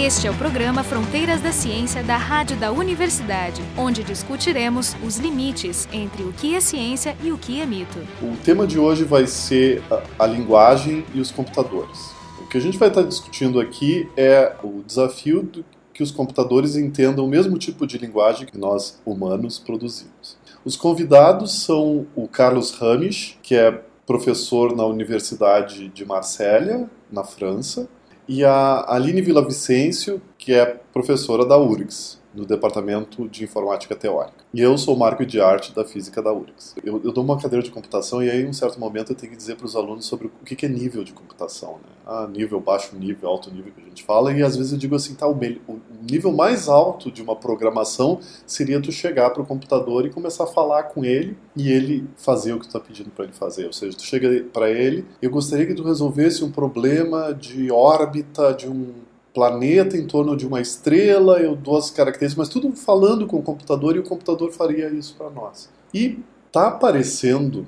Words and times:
Este 0.00 0.28
é 0.28 0.30
o 0.30 0.34
programa 0.34 0.84
Fronteiras 0.84 1.42
da 1.42 1.50
Ciência 1.50 2.04
da 2.04 2.16
Rádio 2.16 2.56
da 2.56 2.70
Universidade, 2.70 3.60
onde 3.76 4.04
discutiremos 4.04 4.94
os 5.04 5.16
limites 5.16 5.88
entre 5.92 6.22
o 6.22 6.32
que 6.32 6.54
é 6.54 6.60
ciência 6.60 7.16
e 7.20 7.32
o 7.32 7.36
que 7.36 7.60
é 7.60 7.66
mito. 7.66 7.98
O 8.22 8.36
tema 8.36 8.64
de 8.64 8.78
hoje 8.78 9.02
vai 9.02 9.26
ser 9.26 9.82
a, 9.90 10.24
a 10.24 10.26
linguagem 10.26 11.04
e 11.12 11.20
os 11.20 11.32
computadores. 11.32 12.12
O 12.40 12.46
que 12.46 12.56
a 12.56 12.60
gente 12.60 12.78
vai 12.78 12.88
estar 12.88 13.02
discutindo 13.02 13.58
aqui 13.58 14.08
é 14.16 14.54
o 14.62 14.84
desafio 14.86 15.42
do 15.42 15.64
que 15.92 16.02
os 16.04 16.12
computadores 16.12 16.76
entendam 16.76 17.24
o 17.24 17.28
mesmo 17.28 17.58
tipo 17.58 17.84
de 17.84 17.98
linguagem 17.98 18.46
que 18.46 18.56
nós 18.56 19.00
humanos 19.04 19.58
produzimos. 19.58 20.38
Os 20.64 20.76
convidados 20.76 21.64
são 21.64 22.06
o 22.14 22.28
Carlos 22.28 22.70
Ramis, 22.70 23.36
que 23.42 23.56
é 23.56 23.82
professor 24.06 24.76
na 24.76 24.86
Universidade 24.86 25.88
de 25.88 26.06
Marsella, 26.06 26.88
na 27.10 27.24
França, 27.24 27.88
e 28.28 28.44
a 28.44 28.84
Aline 28.88 29.22
Vicencio, 29.42 30.20
que 30.36 30.52
é 30.52 30.66
professora 30.92 31.46
da 31.46 31.56
URGS, 31.56 32.20
no 32.38 32.46
Departamento 32.46 33.28
de 33.28 33.44
Informática 33.44 33.96
Teórica. 33.96 34.44
E 34.54 34.60
eu 34.60 34.78
sou 34.78 34.94
o 34.94 34.98
Marco 34.98 35.26
de 35.26 35.40
Arte 35.40 35.74
da 35.74 35.84
Física 35.84 36.22
da 36.22 36.32
URGS. 36.32 36.76
Eu, 36.84 37.00
eu 37.04 37.12
dou 37.12 37.24
uma 37.24 37.38
cadeira 37.38 37.62
de 37.62 37.70
computação 37.70 38.22
e 38.22 38.30
aí, 38.30 38.42
em 38.42 38.48
um 38.48 38.52
certo 38.52 38.78
momento, 38.78 39.12
eu 39.12 39.16
tenho 39.16 39.32
que 39.32 39.36
dizer 39.36 39.56
para 39.56 39.66
os 39.66 39.74
alunos 39.74 40.06
sobre 40.06 40.28
o 40.28 40.44
que 40.44 40.64
é 40.64 40.68
nível 40.68 41.02
de 41.02 41.12
computação. 41.12 41.72
Né? 41.74 41.98
Ah, 42.06 42.28
nível, 42.30 42.60
baixo 42.60 42.96
nível, 42.96 43.28
alto 43.28 43.50
nível 43.50 43.72
que 43.72 43.82
a 43.82 43.84
gente 43.84 44.04
fala. 44.04 44.32
E 44.32 44.42
às 44.42 44.56
vezes 44.56 44.72
eu 44.72 44.78
digo 44.78 44.94
assim, 44.94 45.14
tá, 45.14 45.28
o, 45.28 45.32
o 45.32 45.80
nível 46.08 46.32
mais 46.32 46.68
alto 46.68 47.10
de 47.10 47.20
uma 47.20 47.34
programação 47.34 48.20
seria 48.46 48.80
tu 48.80 48.92
chegar 48.92 49.30
para 49.30 49.42
o 49.42 49.46
computador 49.46 50.06
e 50.06 50.10
começar 50.10 50.44
a 50.44 50.46
falar 50.46 50.84
com 50.84 51.04
ele 51.04 51.36
e 51.56 51.70
ele 51.70 52.08
fazer 52.16 52.52
o 52.52 52.56
que 52.56 52.64
tu 52.64 52.68
está 52.68 52.80
pedindo 52.80 53.10
para 53.10 53.24
ele 53.24 53.34
fazer. 53.34 53.66
Ou 53.66 53.72
seja, 53.72 53.96
tu 53.96 54.04
chega 54.04 54.44
para 54.52 54.70
ele, 54.70 55.04
eu 55.20 55.30
gostaria 55.30 55.66
que 55.66 55.74
tu 55.74 55.82
resolvesse 55.82 56.44
um 56.44 56.50
problema 56.50 57.34
de 57.34 57.70
órbita 57.70 58.54
de 58.54 58.68
um 58.68 59.07
planeta 59.38 59.96
em 59.96 60.04
torno 60.04 60.36
de 60.36 60.44
uma 60.44 60.60
estrela, 60.60 61.38
eu 61.38 61.54
dou 61.54 61.76
as 61.76 61.92
características, 61.92 62.34
mas 62.34 62.48
tudo 62.48 62.74
falando 62.74 63.24
com 63.24 63.36
o 63.36 63.42
computador 63.42 63.94
e 63.94 64.00
o 64.00 64.02
computador 64.02 64.50
faria 64.50 64.88
isso 64.88 65.14
para 65.16 65.30
nós. 65.30 65.70
E 65.94 66.18
tá 66.50 66.72
parecendo 66.72 67.64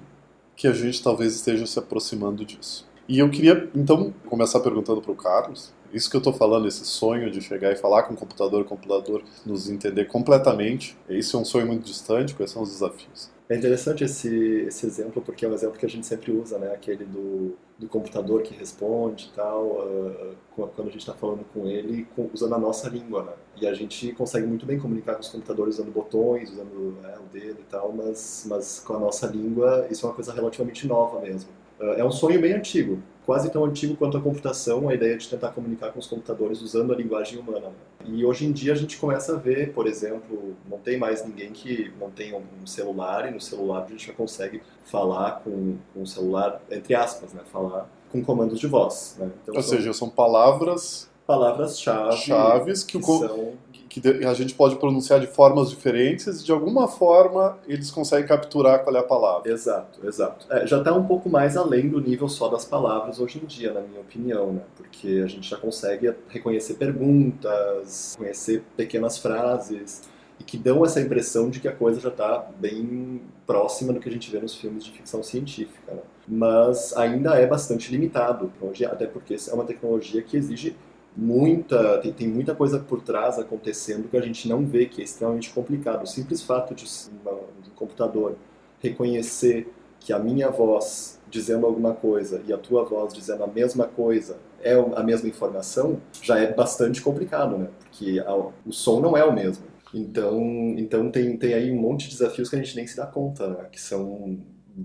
que 0.57 0.67
a 0.67 0.73
gente 0.73 1.01
talvez 1.01 1.33
esteja 1.33 1.65
se 1.67 1.79
aproximando 1.79 2.45
disso. 2.45 2.89
E 3.09 3.21
eu 3.21 3.31
queria 3.31 3.71
então 3.73 4.13
começar 4.27 4.59
perguntando 4.59 5.01
para 5.01 5.13
o 5.13 5.15
Carlos, 5.15 5.73
isso 5.95 6.11
que 6.11 6.17
eu 6.17 6.19
estou 6.19 6.33
falando, 6.33 6.67
esse 6.67 6.85
sonho 6.85 7.31
de 7.31 7.41
chegar 7.41 7.71
e 7.71 7.77
falar 7.77 8.03
com 8.03 8.15
o 8.15 8.17
computador, 8.17 8.63
o 8.63 8.65
computador 8.65 9.23
nos 9.47 9.71
entender 9.71 10.07
completamente, 10.07 10.97
isso 11.09 11.37
é 11.37 11.41
um 11.41 11.45
sonho 11.45 11.69
muito 11.69 11.85
distante, 11.85 12.35
quais 12.35 12.51
são 12.51 12.63
os 12.63 12.71
desafios? 12.71 13.31
É 13.51 13.57
interessante 13.57 14.05
esse, 14.05 14.33
esse 14.69 14.87
exemplo, 14.87 15.21
porque 15.21 15.45
é 15.45 15.49
um 15.49 15.53
exemplo 15.53 15.77
que 15.77 15.85
a 15.85 15.89
gente 15.89 16.07
sempre 16.07 16.31
usa, 16.31 16.57
né? 16.57 16.73
Aquele 16.73 17.05
do, 17.05 17.57
do 17.77 17.89
computador 17.89 18.43
que 18.43 18.55
responde 18.55 19.29
e 19.33 19.35
tal, 19.35 19.65
uh, 19.65 20.37
quando 20.55 20.87
a 20.87 20.91
gente 20.93 21.01
está 21.01 21.15
falando 21.15 21.45
com 21.53 21.67
ele, 21.67 22.07
com, 22.15 22.31
usando 22.33 22.55
a 22.55 22.59
nossa 22.61 22.89
língua, 22.89 23.25
né? 23.25 23.33
E 23.61 23.67
a 23.67 23.75
gente 23.75 24.13
consegue 24.13 24.47
muito 24.47 24.65
bem 24.65 24.79
comunicar 24.79 25.15
com 25.15 25.23
os 25.23 25.29
computadores 25.29 25.81
usando 25.81 25.93
botões, 25.93 26.49
usando 26.49 26.97
é, 27.05 27.19
o 27.19 27.25
dedo 27.33 27.59
e 27.61 27.65
tal, 27.69 27.93
mas, 27.93 28.47
mas 28.49 28.79
com 28.79 28.95
a 28.95 29.01
nossa 29.01 29.27
língua, 29.27 29.85
isso 29.91 30.07
é 30.07 30.09
uma 30.09 30.15
coisa 30.15 30.33
relativamente 30.33 30.87
nova 30.87 31.19
mesmo. 31.19 31.51
Uh, 31.81 31.95
é 31.95 32.05
um 32.05 32.13
sonho 32.13 32.41
bem 32.41 32.53
antigo, 32.53 33.03
quase 33.31 33.49
tão 33.49 33.65
antigo 33.65 33.95
quanto 33.95 34.17
a 34.17 34.21
computação, 34.21 34.89
a 34.89 34.95
ideia 34.95 35.17
de 35.17 35.29
tentar 35.29 35.51
comunicar 35.51 35.93
com 35.93 36.01
os 36.01 36.09
computadores 36.09 36.61
usando 36.63 36.93
a 36.93 36.97
linguagem 36.97 37.39
humana. 37.39 37.69
Né? 37.69 38.07
E 38.07 38.25
hoje 38.25 38.45
em 38.45 38.51
dia 38.51 38.73
a 38.73 38.75
gente 38.75 38.97
começa 38.97 39.35
a 39.35 39.39
ver, 39.39 39.73
por 39.73 39.87
exemplo, 39.87 40.57
não 40.69 40.79
tem 40.79 40.99
mais 40.99 41.25
ninguém 41.25 41.53
que 41.53 41.93
não 42.01 42.11
tenha 42.11 42.37
um 42.37 42.67
celular 42.67 43.29
e 43.29 43.31
no 43.31 43.41
celular 43.41 43.85
a 43.85 43.87
gente 43.89 44.09
já 44.09 44.13
consegue 44.13 44.61
falar 44.85 45.43
com, 45.45 45.77
com 45.95 46.03
o 46.03 46.07
celular, 46.09 46.61
entre 46.73 46.93
aspas, 46.97 47.33
né? 47.33 47.43
falar 47.53 47.89
com 48.11 48.21
comandos 48.21 48.59
de 48.59 48.67
voz. 48.67 49.15
Né? 49.17 49.31
Então, 49.45 49.55
Ou 49.55 49.63
são 49.63 49.77
seja, 49.77 49.93
são 49.93 50.11
palavras 50.11 51.09
palavras-chave 51.25 52.17
chaves 52.17 52.83
que, 52.83 52.99
que, 52.99 53.05
são... 53.05 53.53
que, 53.91 54.25
a 54.25 54.35
gente 54.35 54.55
pode 54.55 54.77
pronunciar 54.77 55.19
de 55.19 55.27
formas 55.27 55.69
diferentes 55.69 56.45
de 56.45 56.53
alguma 56.53 56.87
forma 56.87 57.59
eles 57.67 57.91
conseguem 57.91 58.25
capturar 58.25 58.85
qual 58.85 58.95
é 58.95 59.01
a 59.01 59.03
palavra. 59.03 59.51
Exato, 59.51 60.07
exato. 60.07 60.47
É, 60.49 60.65
já 60.65 60.79
está 60.79 60.95
um 60.95 61.05
pouco 61.05 61.29
mais 61.29 61.57
além 61.57 61.89
do 61.89 62.01
nível 62.01 62.29
só 62.29 62.49
das 62.49 62.65
palavras 62.65 63.19
hoje 63.19 63.41
em 63.43 63.47
dia, 63.47 63.73
na 63.73 63.81
minha 63.81 64.01
opinião, 64.01 64.53
né? 64.53 64.63
porque 64.77 65.21
a 65.25 65.27
gente 65.27 65.51
já 65.51 65.57
consegue 65.57 66.15
reconhecer 66.29 66.75
perguntas, 66.75 68.15
conhecer 68.17 68.63
pequenas 68.77 69.19
frases 69.19 70.09
e 70.39 70.45
que 70.45 70.57
dão 70.57 70.85
essa 70.85 71.01
impressão 71.01 71.51
de 71.51 71.59
que 71.59 71.67
a 71.67 71.73
coisa 71.73 72.01
já 72.01 72.11
está 72.11 72.47
bem 72.59 73.21
próxima 73.45 73.93
do 73.93 73.99
que 73.99 74.09
a 74.09 74.13
gente 74.13 74.31
vê 74.31 74.39
nos 74.39 74.55
filmes 74.55 74.85
de 74.85 74.93
ficção 74.93 75.21
científica. 75.21 75.93
Né? 75.93 76.01
Mas 76.29 76.97
ainda 76.97 77.35
é 77.35 77.47
bastante 77.47 77.91
limitado, 77.91 78.53
até 78.89 79.07
porque 79.07 79.35
é 79.35 79.53
uma 79.53 79.65
tecnologia 79.65 80.23
que 80.23 80.37
exige 80.37 80.77
muita 81.17 81.99
tem, 81.99 82.13
tem, 82.13 82.29
muita 82.29 82.55
coisa 82.55 82.79
por 82.79 83.03
trás 83.03 83.39
acontecendo 83.39 84.09
que 84.09 84.17
a 84.17 84.21
gente 84.21 84.49
não 84.49 84.65
vê 84.65 84.87
que 84.87 85.01
é 85.01 85.05
extremamente 85.05 85.51
complicado. 85.51 86.05
O 86.05 86.07
simples 86.07 86.43
fato 86.43 86.75
de 86.75 86.85
um 86.85 87.75
computador 87.75 88.37
reconhecer 88.81 89.73
que 89.99 90.13
a 90.13 90.19
minha 90.19 90.51
voz 90.51 91.21
dizendo 91.31 91.67
alguma 91.67 91.95
coisa 91.95 92.43
e 92.47 92.53
a 92.53 92.59
tua 92.59 92.85
voz 92.85 93.13
dizendo 93.13 93.45
a 93.45 93.47
mesma 93.47 93.87
coisa 93.87 94.39
é 94.63 94.75
a 94.75 95.03
mesma 95.03 95.29
informação 95.29 96.01
já 96.23 96.39
é 96.39 96.53
bastante 96.53 97.01
complicado 97.03 97.57
né? 97.57 97.69
Porque 97.79 98.19
a, 98.21 98.35
o 98.35 98.73
som 98.73 99.01
não 99.01 99.17
é 99.17 99.25
o 99.25 99.33
mesmo. 99.33 99.65
Então 99.93 100.41
então 100.79 101.11
tem 101.11 101.37
tem 101.37 101.55
aí 101.55 101.71
um 101.71 101.81
monte 101.81 102.05
de 102.05 102.17
desafios 102.17 102.49
que 102.49 102.57
a 102.57 102.59
gente 102.59 102.77
nem 102.77 102.87
se 102.87 102.97
dá 102.97 103.07
conta 103.07 103.49
né? 103.49 103.67
que 103.71 103.81
são 103.81 104.39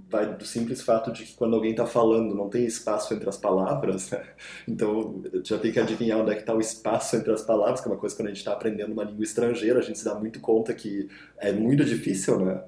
vai 0.09 0.35
do 0.35 0.45
simples 0.45 0.81
fato 0.81 1.11
de 1.11 1.23
que 1.23 1.33
quando 1.33 1.55
alguém 1.55 1.71
está 1.71 1.85
falando 1.85 2.35
não 2.35 2.49
tem 2.49 2.65
espaço 2.65 3.13
entre 3.13 3.29
as 3.29 3.37
palavras, 3.37 4.09
né? 4.11 4.23
então 4.67 5.21
já 5.43 5.57
tem 5.57 5.71
que 5.71 5.79
adivinhar 5.79 6.19
onde 6.19 6.31
é 6.31 6.35
que 6.35 6.41
está 6.41 6.53
o 6.53 6.59
espaço 6.59 7.15
entre 7.15 7.31
as 7.31 7.41
palavras, 7.41 7.81
que 7.81 7.87
é 7.87 7.91
uma 7.91 7.97
coisa 7.97 8.15
que 8.15 8.21
quando 8.21 8.27
a 8.27 8.31
gente 8.31 8.39
está 8.39 8.53
aprendendo 8.53 8.93
uma 8.93 9.03
língua 9.03 9.23
estrangeira, 9.23 9.79
a 9.79 9.81
gente 9.81 9.99
se 9.99 10.05
dá 10.05 10.15
muito 10.15 10.39
conta 10.39 10.73
que 10.73 11.07
é 11.37 11.51
muito 11.51 11.85
difícil, 11.85 12.39
né? 12.39 12.61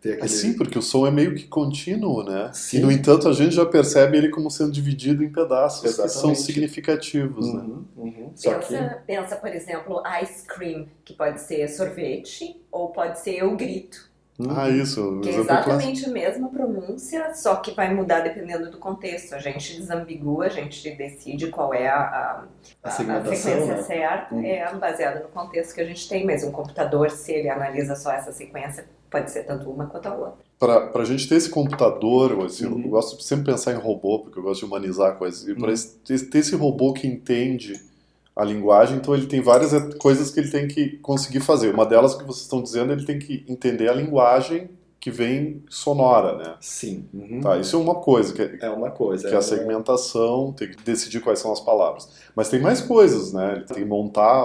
Ter 0.00 0.14
aquele... 0.14 0.28
Sim, 0.28 0.54
porque 0.54 0.78
o 0.78 0.82
som 0.82 1.06
é 1.06 1.10
meio 1.10 1.34
que 1.34 1.46
contínuo, 1.46 2.22
né? 2.24 2.50
Sim. 2.52 2.78
E 2.78 2.80
no 2.80 2.90
entanto 2.90 3.28
a 3.28 3.32
gente 3.32 3.54
já 3.54 3.66
percebe 3.66 4.16
ele 4.16 4.28
como 4.28 4.50
sendo 4.50 4.72
dividido 4.72 5.22
em 5.22 5.30
pedaços 5.30 5.84
Exatamente. 5.84 6.14
que 6.14 6.20
são 6.20 6.34
significativos, 6.34 7.52
né? 7.52 7.60
uhum, 7.60 7.68
né? 7.68 7.84
Uhum. 7.96 8.32
Pensa, 8.40 8.60
que... 8.60 9.06
pensa, 9.06 9.36
por 9.36 9.50
exemplo, 9.50 10.02
ice 10.22 10.46
cream, 10.46 10.86
que 11.04 11.14
pode 11.14 11.40
ser 11.40 11.68
sorvete 11.68 12.60
ou 12.70 12.88
pode 12.90 13.20
ser 13.20 13.38
eu 13.38 13.54
grito. 13.56 14.11
Ah, 14.48 14.68
isso. 14.68 15.20
Que 15.22 15.28
é 15.28 15.36
exatamente 15.36 16.06
a 16.06 16.08
mesma 16.08 16.48
pronúncia, 16.48 17.34
só 17.34 17.56
que 17.56 17.72
vai 17.72 17.94
mudar 17.94 18.20
dependendo 18.20 18.70
do 18.70 18.78
contexto. 18.78 19.34
A 19.34 19.38
gente 19.38 19.78
desambigua, 19.78 20.46
a 20.46 20.48
gente 20.48 20.90
decide 20.90 21.48
qual 21.48 21.74
é 21.74 21.88
a, 21.88 21.98
a, 21.98 22.44
a, 22.82 22.88
a 22.88 22.90
sequência 22.90 23.76
né? 23.76 23.82
certa, 23.82 24.34
hum. 24.34 24.44
é 24.44 24.74
baseada 24.74 25.20
no 25.20 25.28
contexto 25.28 25.74
que 25.74 25.80
a 25.80 25.84
gente 25.84 26.08
tem, 26.08 26.24
mas 26.24 26.42
um 26.42 26.50
computador, 26.50 27.10
se 27.10 27.32
ele 27.32 27.48
analisa 27.48 27.94
só 27.94 28.10
essa 28.12 28.32
sequência, 28.32 28.86
pode 29.10 29.30
ser 29.30 29.44
tanto 29.44 29.70
uma 29.70 29.86
quanto 29.86 30.06
a 30.06 30.14
outra. 30.14 30.52
Para 30.58 31.02
a 31.02 31.04
gente 31.04 31.28
ter 31.28 31.34
esse 31.34 31.50
computador, 31.50 32.44
assim, 32.44 32.66
uhum. 32.66 32.82
eu 32.82 32.88
gosto 32.88 33.18
de 33.18 33.24
sempre 33.24 33.46
pensar 33.46 33.72
em 33.72 33.76
robô, 33.76 34.20
porque 34.20 34.38
eu 34.38 34.42
gosto 34.42 34.60
de 34.60 34.66
humanizar 34.66 35.16
coisas. 35.16 35.46
E 35.46 35.54
para 35.54 35.70
uhum. 35.70 36.30
ter 36.30 36.38
esse 36.38 36.56
robô 36.56 36.92
que 36.92 37.06
entende 37.06 37.91
a 38.34 38.44
linguagem, 38.44 38.96
então 38.96 39.14
ele 39.14 39.26
tem 39.26 39.40
várias 39.40 39.72
coisas 39.96 40.30
que 40.30 40.40
ele 40.40 40.50
tem 40.50 40.66
que 40.66 40.96
conseguir 40.98 41.40
fazer. 41.40 41.72
Uma 41.72 41.84
delas 41.84 42.14
que 42.14 42.24
vocês 42.24 42.44
estão 42.44 42.62
dizendo, 42.62 42.92
ele 42.92 43.04
tem 43.04 43.18
que 43.18 43.44
entender 43.48 43.88
a 43.88 43.94
linguagem 43.94 44.70
que 45.02 45.10
vem 45.10 45.64
sonora, 45.68 46.36
né? 46.36 46.54
Sim. 46.60 47.08
Uhum. 47.12 47.40
Tá, 47.40 47.58
isso 47.58 47.74
é 47.74 47.78
uma 47.80 47.96
coisa. 47.96 48.32
Que, 48.32 48.64
é 48.64 48.70
uma 48.70 48.88
coisa. 48.88 49.28
Que 49.28 49.34
é 49.34 49.36
a 49.36 49.42
segmentação, 49.42 50.52
tem 50.52 50.70
que 50.70 50.80
decidir 50.84 51.18
quais 51.18 51.40
são 51.40 51.50
as 51.50 51.58
palavras. 51.58 52.08
Mas 52.36 52.48
tem 52.48 52.60
mais 52.60 52.80
coisas, 52.80 53.32
né? 53.32 53.54
Ele 53.56 53.64
tem 53.64 53.78
que 53.78 53.84
montar 53.84 54.44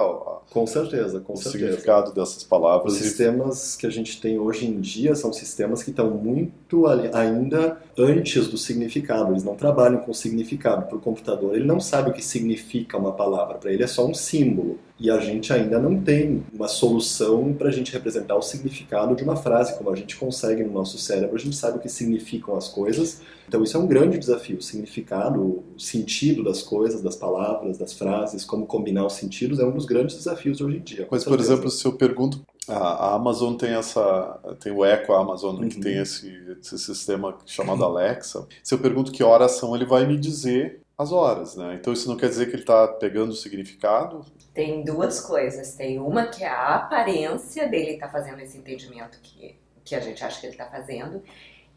com 0.50 0.66
certeza, 0.66 1.20
com 1.20 1.34
o 1.34 1.36
certeza. 1.36 1.64
significado 1.64 2.12
dessas 2.12 2.42
palavras. 2.42 2.94
Os 2.94 2.98
sistemas 2.98 3.76
que 3.76 3.86
a 3.86 3.90
gente 3.90 4.20
tem 4.20 4.36
hoje 4.36 4.66
em 4.66 4.80
dia 4.80 5.14
são 5.14 5.32
sistemas 5.32 5.80
que 5.80 5.90
estão 5.90 6.10
muito 6.10 6.88
ainda 6.88 7.80
antes 7.96 8.48
do 8.48 8.58
significado. 8.58 9.30
Eles 9.30 9.44
não 9.44 9.54
trabalham 9.54 10.00
com 10.00 10.12
significado 10.12 10.86
para 10.86 10.96
o 10.96 11.00
computador. 11.00 11.54
Ele 11.54 11.66
não 11.66 11.78
sabe 11.78 12.10
o 12.10 12.12
que 12.12 12.24
significa 12.24 12.98
uma 12.98 13.12
palavra. 13.12 13.58
Para 13.58 13.72
ele 13.72 13.84
é 13.84 13.86
só 13.86 14.04
um 14.04 14.12
símbolo. 14.12 14.80
E 15.00 15.10
a 15.10 15.20
gente 15.20 15.52
ainda 15.52 15.78
não 15.78 16.00
tem 16.00 16.44
uma 16.52 16.68
solução 16.68 17.52
para 17.54 17.68
a 17.68 17.72
gente 17.72 17.92
representar 17.92 18.36
o 18.36 18.42
significado 18.42 19.14
de 19.14 19.22
uma 19.22 19.36
frase, 19.36 19.76
como 19.76 19.90
a 19.90 19.96
gente 19.96 20.16
consegue 20.16 20.64
no 20.64 20.72
nosso 20.72 20.98
cérebro. 20.98 21.36
A 21.36 21.38
gente 21.38 21.56
sabe 21.56 21.78
o 21.78 21.80
que 21.80 21.88
significam 21.88 22.56
as 22.56 22.68
coisas 22.68 23.20
então 23.48 23.64
isso 23.64 23.76
é 23.76 23.80
um 23.80 23.86
grande 23.86 24.18
desafio, 24.18 24.58
o 24.58 24.62
significado, 24.62 25.40
o 25.40 25.80
sentido 25.80 26.44
das 26.44 26.62
coisas, 26.62 27.00
das 27.00 27.16
palavras, 27.16 27.78
das 27.78 27.94
frases, 27.94 28.44
como 28.44 28.66
combinar 28.66 29.06
os 29.06 29.14
sentidos 29.14 29.58
é 29.58 29.64
um 29.64 29.72
dos 29.72 29.86
grandes 29.86 30.16
desafios 30.16 30.58
de 30.58 30.64
hoje 30.64 30.76
em 30.76 30.82
dia. 30.82 31.08
Mas 31.10 31.24
por 31.24 31.40
exemplo, 31.40 31.70
se 31.70 31.84
eu 31.86 31.94
pergunto, 31.94 32.44
a 32.68 33.14
Amazon 33.14 33.54
tem 33.54 33.70
essa, 33.70 34.38
tem 34.60 34.70
o 34.70 34.84
Echo 34.84 35.14
Amazon 35.14 35.56
uhum. 35.56 35.68
que 35.68 35.80
tem 35.80 35.96
esse, 35.96 36.30
esse 36.60 36.78
sistema 36.78 37.38
chamado 37.46 37.82
Alexa. 37.82 38.46
Se 38.62 38.74
eu 38.74 38.78
pergunto 38.78 39.10
que 39.10 39.24
horas 39.24 39.52
são, 39.52 39.74
ele 39.74 39.86
vai 39.86 40.06
me 40.06 40.18
dizer 40.18 40.82
as 40.98 41.12
horas, 41.12 41.54
né? 41.54 41.74
Então 41.74 41.92
isso 41.92 42.08
não 42.08 42.16
quer 42.16 42.28
dizer 42.28 42.46
que 42.46 42.52
ele 42.52 42.62
está 42.62 42.88
pegando 42.88 43.30
o 43.30 43.36
significado? 43.36 44.26
Tem 44.52 44.82
duas 44.82 45.20
coisas. 45.20 45.76
Tem 45.76 46.00
uma 46.00 46.26
que 46.26 46.42
é 46.42 46.48
a 46.48 46.74
aparência 46.74 47.68
dele 47.68 47.92
estar 47.92 48.06
tá 48.06 48.12
fazendo 48.12 48.40
esse 48.40 48.58
entendimento 48.58 49.20
que, 49.22 49.56
que 49.84 49.94
a 49.94 50.00
gente 50.00 50.24
acha 50.24 50.40
que 50.40 50.46
ele 50.46 50.54
está 50.54 50.66
fazendo. 50.66 51.22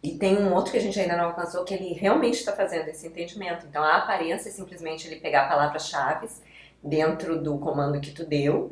E 0.01 0.17
tem 0.17 0.35
um 0.35 0.51
outro 0.55 0.71
que 0.71 0.79
a 0.79 0.81
gente 0.81 0.99
ainda 0.99 1.15
não 1.15 1.25
alcançou, 1.25 1.63
que 1.63 1.75
ele 1.75 1.93
realmente 1.93 2.39
está 2.39 2.51
fazendo 2.51 2.87
esse 2.87 3.05
entendimento. 3.05 3.67
Então, 3.67 3.83
a 3.83 3.97
aparência 3.97 4.49
é 4.49 4.51
simplesmente 4.51 5.07
ele 5.07 5.17
pegar 5.17 5.47
palavras-chave, 5.47 6.27
dentro 6.83 7.39
do 7.39 7.59
comando 7.59 8.01
que 8.01 8.09
tu 8.09 8.25
deu 8.25 8.71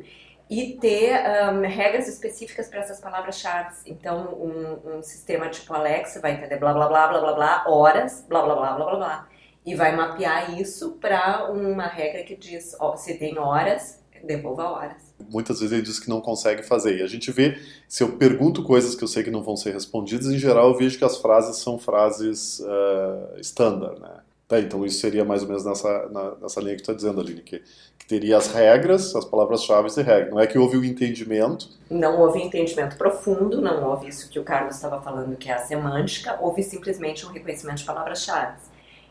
e 0.50 0.76
ter 0.80 1.14
um, 1.52 1.60
regras 1.60 2.08
específicas 2.08 2.66
para 2.66 2.80
essas 2.80 2.98
palavras-chave. 2.98 3.76
Então, 3.86 4.34
um, 4.34 4.96
um, 4.96 5.02
sistema 5.02 5.48
tipo 5.48 5.72
Alexa 5.72 6.18
vai 6.18 6.32
entender 6.32 6.56
blá 6.56 6.72
blá 6.72 6.88
blá 6.88 7.06
blá 7.06 7.20
blá 7.20 7.32
blá 7.34 7.64
horas, 7.68 8.26
blá 8.28 8.42
blá 8.42 8.56
blá 8.56 8.72
blá 8.72 8.84
blá 8.86 8.96
blá 8.96 9.29
e 9.64 9.74
vai 9.74 9.94
mapear 9.94 10.58
isso 10.58 10.92
para 10.92 11.50
uma 11.50 11.86
regra 11.86 12.22
que 12.22 12.34
diz 12.34 12.74
ó, 12.80 12.96
se 12.96 13.14
tem 13.14 13.38
horas, 13.38 14.00
devolva 14.24 14.64
horas. 14.70 15.14
Muitas 15.30 15.60
vezes 15.60 15.72
ele 15.72 15.82
diz 15.82 15.98
que 15.98 16.08
não 16.08 16.20
consegue 16.20 16.62
fazer. 16.62 16.98
E 16.98 17.02
a 17.02 17.06
gente 17.06 17.30
vê, 17.30 17.58
se 17.88 18.02
eu 18.02 18.12
pergunto 18.12 18.62
coisas 18.62 18.94
que 18.94 19.04
eu 19.04 19.08
sei 19.08 19.22
que 19.22 19.30
não 19.30 19.42
vão 19.42 19.56
ser 19.56 19.72
respondidas, 19.72 20.26
em 20.26 20.38
geral 20.38 20.68
eu 20.68 20.76
vejo 20.76 20.98
que 20.98 21.04
as 21.04 21.18
frases 21.18 21.58
são 21.58 21.78
frases 21.78 22.60
uh, 22.60 23.40
standard, 23.40 24.00
né? 24.00 24.20
Tá, 24.50 24.58
então 24.58 24.84
isso 24.84 24.98
seria 24.98 25.24
mais 25.24 25.42
ou 25.42 25.48
menos 25.48 25.64
nessa, 25.64 26.08
na, 26.08 26.34
nessa 26.42 26.60
linha 26.60 26.74
que 26.74 26.82
tu 26.82 26.90
está 26.90 26.92
dizendo, 26.92 27.20
Aline, 27.20 27.40
que, 27.40 27.62
que 27.96 28.04
teria 28.04 28.36
as 28.36 28.48
regras, 28.48 29.14
as 29.14 29.24
palavras-chave 29.24 29.88
e 29.96 30.02
regra. 30.02 30.28
Não 30.28 30.40
é 30.40 30.46
que 30.48 30.58
houve 30.58 30.76
o 30.76 30.80
um 30.80 30.84
entendimento. 30.84 31.68
Não 31.88 32.18
houve 32.18 32.40
entendimento 32.40 32.96
profundo, 32.96 33.62
não 33.62 33.88
houve 33.88 34.08
isso 34.08 34.28
que 34.28 34.40
o 34.40 34.42
Carlos 34.42 34.74
estava 34.74 35.00
falando, 35.00 35.36
que 35.36 35.48
é 35.48 35.52
a 35.52 35.58
semântica, 35.58 36.36
houve 36.40 36.64
simplesmente 36.64 37.24
um 37.24 37.28
reconhecimento 37.28 37.78
de 37.78 37.84
palavras-chave. 37.84 38.56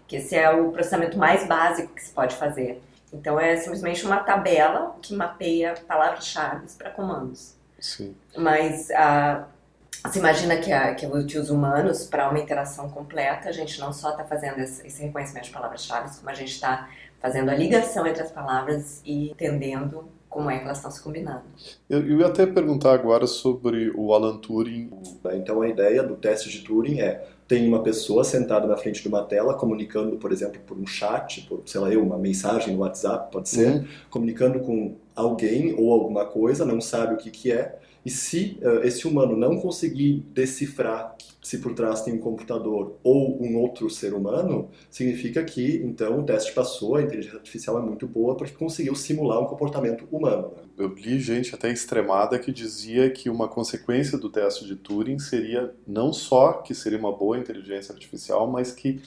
Que 0.09 0.17
esse 0.17 0.35
é 0.35 0.51
o 0.51 0.71
processamento 0.71 1.17
mais 1.17 1.47
básico 1.47 1.93
que 1.93 2.03
se 2.03 2.11
pode 2.11 2.35
fazer. 2.35 2.81
Então 3.13 3.39
é 3.39 3.55
simplesmente 3.55 4.05
uma 4.05 4.19
tabela 4.19 4.97
que 5.01 5.15
mapeia 5.15 5.75
palavras-chave 5.87 6.67
para 6.77 6.89
comandos. 6.89 7.55
Sim. 7.79 8.13
Mas 8.35 8.91
a 8.91 9.45
uh, 9.47 9.59
você 10.03 10.19
imagina 10.19 10.57
que, 10.57 10.71
a, 10.71 10.95
que 10.95 11.05
os 11.05 11.49
humanos, 11.49 12.05
para 12.05 12.29
uma 12.29 12.39
interação 12.39 12.89
completa, 12.89 13.49
a 13.49 13.51
gente 13.51 13.79
não 13.79 13.91
só 13.91 14.11
está 14.11 14.23
fazendo 14.23 14.59
esse, 14.59 14.85
esse, 14.87 15.01
reconhecimento 15.01 15.45
de 15.45 15.51
palavras-chave, 15.51 16.17
como 16.17 16.29
a 16.29 16.33
gente 16.33 16.53
está 16.53 16.89
fazendo 17.19 17.49
a 17.49 17.55
ligação 17.55 18.07
entre 18.07 18.23
as 18.23 18.31
palavras 18.31 19.01
e 19.05 19.31
entendendo 19.31 20.05
como 20.29 20.49
é 20.49 20.57
que 20.57 20.63
elas 20.63 20.77
estão 20.77 20.89
se 20.89 21.03
combinando. 21.03 21.43
Eu, 21.89 21.99
eu 22.07 22.19
ia 22.19 22.27
até 22.27 22.45
perguntar 22.45 22.93
agora 22.93 23.27
sobre 23.27 23.91
o 23.93 24.13
Alan 24.13 24.37
Turing. 24.37 24.89
Então 25.33 25.61
a 25.61 25.67
ideia 25.67 26.01
do 26.01 26.15
teste 26.15 26.49
de 26.49 26.59
Turing 26.59 27.01
é 27.01 27.27
tem 27.49 27.67
uma 27.67 27.81
pessoa 27.81 28.23
sentada 28.23 28.67
na 28.67 28.77
frente 28.77 29.01
de 29.01 29.07
uma 29.07 29.23
tela 29.23 29.55
comunicando, 29.55 30.15
por 30.17 30.31
exemplo, 30.31 30.61
por 30.67 30.77
um 30.77 30.85
chat, 30.85 31.41
por, 31.49 31.63
sei 31.65 31.81
lá, 31.81 31.91
eu, 31.91 32.03
uma 32.03 32.15
mensagem 32.15 32.75
no 32.75 32.81
WhatsApp, 32.81 33.31
pode 33.31 33.49
ser, 33.49 33.71
uhum. 33.71 33.85
comunicando 34.07 34.59
com 34.59 34.93
alguém 35.15 35.73
ou 35.75 35.91
alguma 35.91 36.25
coisa, 36.25 36.63
não 36.63 36.79
sabe 36.79 37.15
o 37.15 37.17
que, 37.17 37.31
que 37.31 37.51
é, 37.51 37.78
e 38.05 38.09
se 38.09 38.57
uh, 38.61 38.83
esse 38.83 39.07
humano 39.07 39.35
não 39.35 39.57
conseguir 39.59 40.25
decifrar 40.33 41.15
se 41.41 41.57
por 41.57 41.73
trás 41.73 42.01
tem 42.01 42.13
um 42.13 42.19
computador 42.19 42.97
ou 43.03 43.41
um 43.41 43.57
outro 43.57 43.89
ser 43.89 44.13
humano, 44.13 44.69
significa 44.89 45.43
que 45.43 45.77
então 45.77 46.19
o 46.19 46.23
teste 46.23 46.53
passou, 46.53 46.95
a 46.95 47.01
inteligência 47.01 47.37
artificial 47.37 47.79
é 47.79 47.81
muito 47.81 48.05
boa 48.05 48.35
porque 48.35 48.53
conseguiu 48.53 48.93
simular 48.93 49.39
um 49.39 49.45
comportamento 49.45 50.07
humano. 50.11 50.53
Né? 50.55 50.63
Eu 50.77 50.93
li 50.93 51.19
gente 51.19 51.55
até 51.55 51.71
extremada 51.71 52.37
que 52.37 52.51
dizia 52.51 53.09
que 53.09 53.29
uma 53.29 53.47
consequência 53.47 54.17
do 54.17 54.29
teste 54.29 54.65
de 54.65 54.75
Turing 54.75 55.17
seria 55.17 55.73
não 55.87 56.13
só 56.13 56.53
que 56.53 56.75
seria 56.75 56.99
uma 56.99 57.11
boa 57.11 57.37
inteligência 57.37 57.93
artificial, 57.93 58.47
mas 58.47 58.71
que 58.71 59.01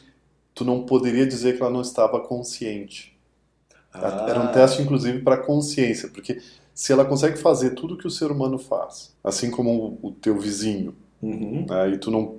tu 0.55 0.65
não 0.65 0.85
poderia 0.85 1.27
dizer 1.27 1.57
que 1.57 1.63
ela 1.63 1.71
não 1.71 1.83
estava 1.83 2.21
consciente. 2.21 3.17
Ah. 3.93 4.27
Era 4.29 4.41
um 4.41 4.53
teste, 4.53 4.83
inclusive, 4.83 5.21
para 5.21 5.37
consciência, 5.37 6.09
porque 6.09 6.41
se 6.75 6.93
ela 6.93 7.05
consegue 7.05 7.39
fazer 7.39 7.71
tudo 7.71 7.97
que 7.97 8.07
o 8.07 8.11
ser 8.11 8.31
humano 8.31 8.59
faz, 8.59 9.15
assim 9.23 9.51
como 9.51 9.99
o, 10.03 10.11
teu 10.11 10.39
vizinho, 10.39 10.95
uhum. 11.23 11.67
né, 11.69 11.91
e, 11.91 11.99
tu 11.99 12.11
não, 12.11 12.37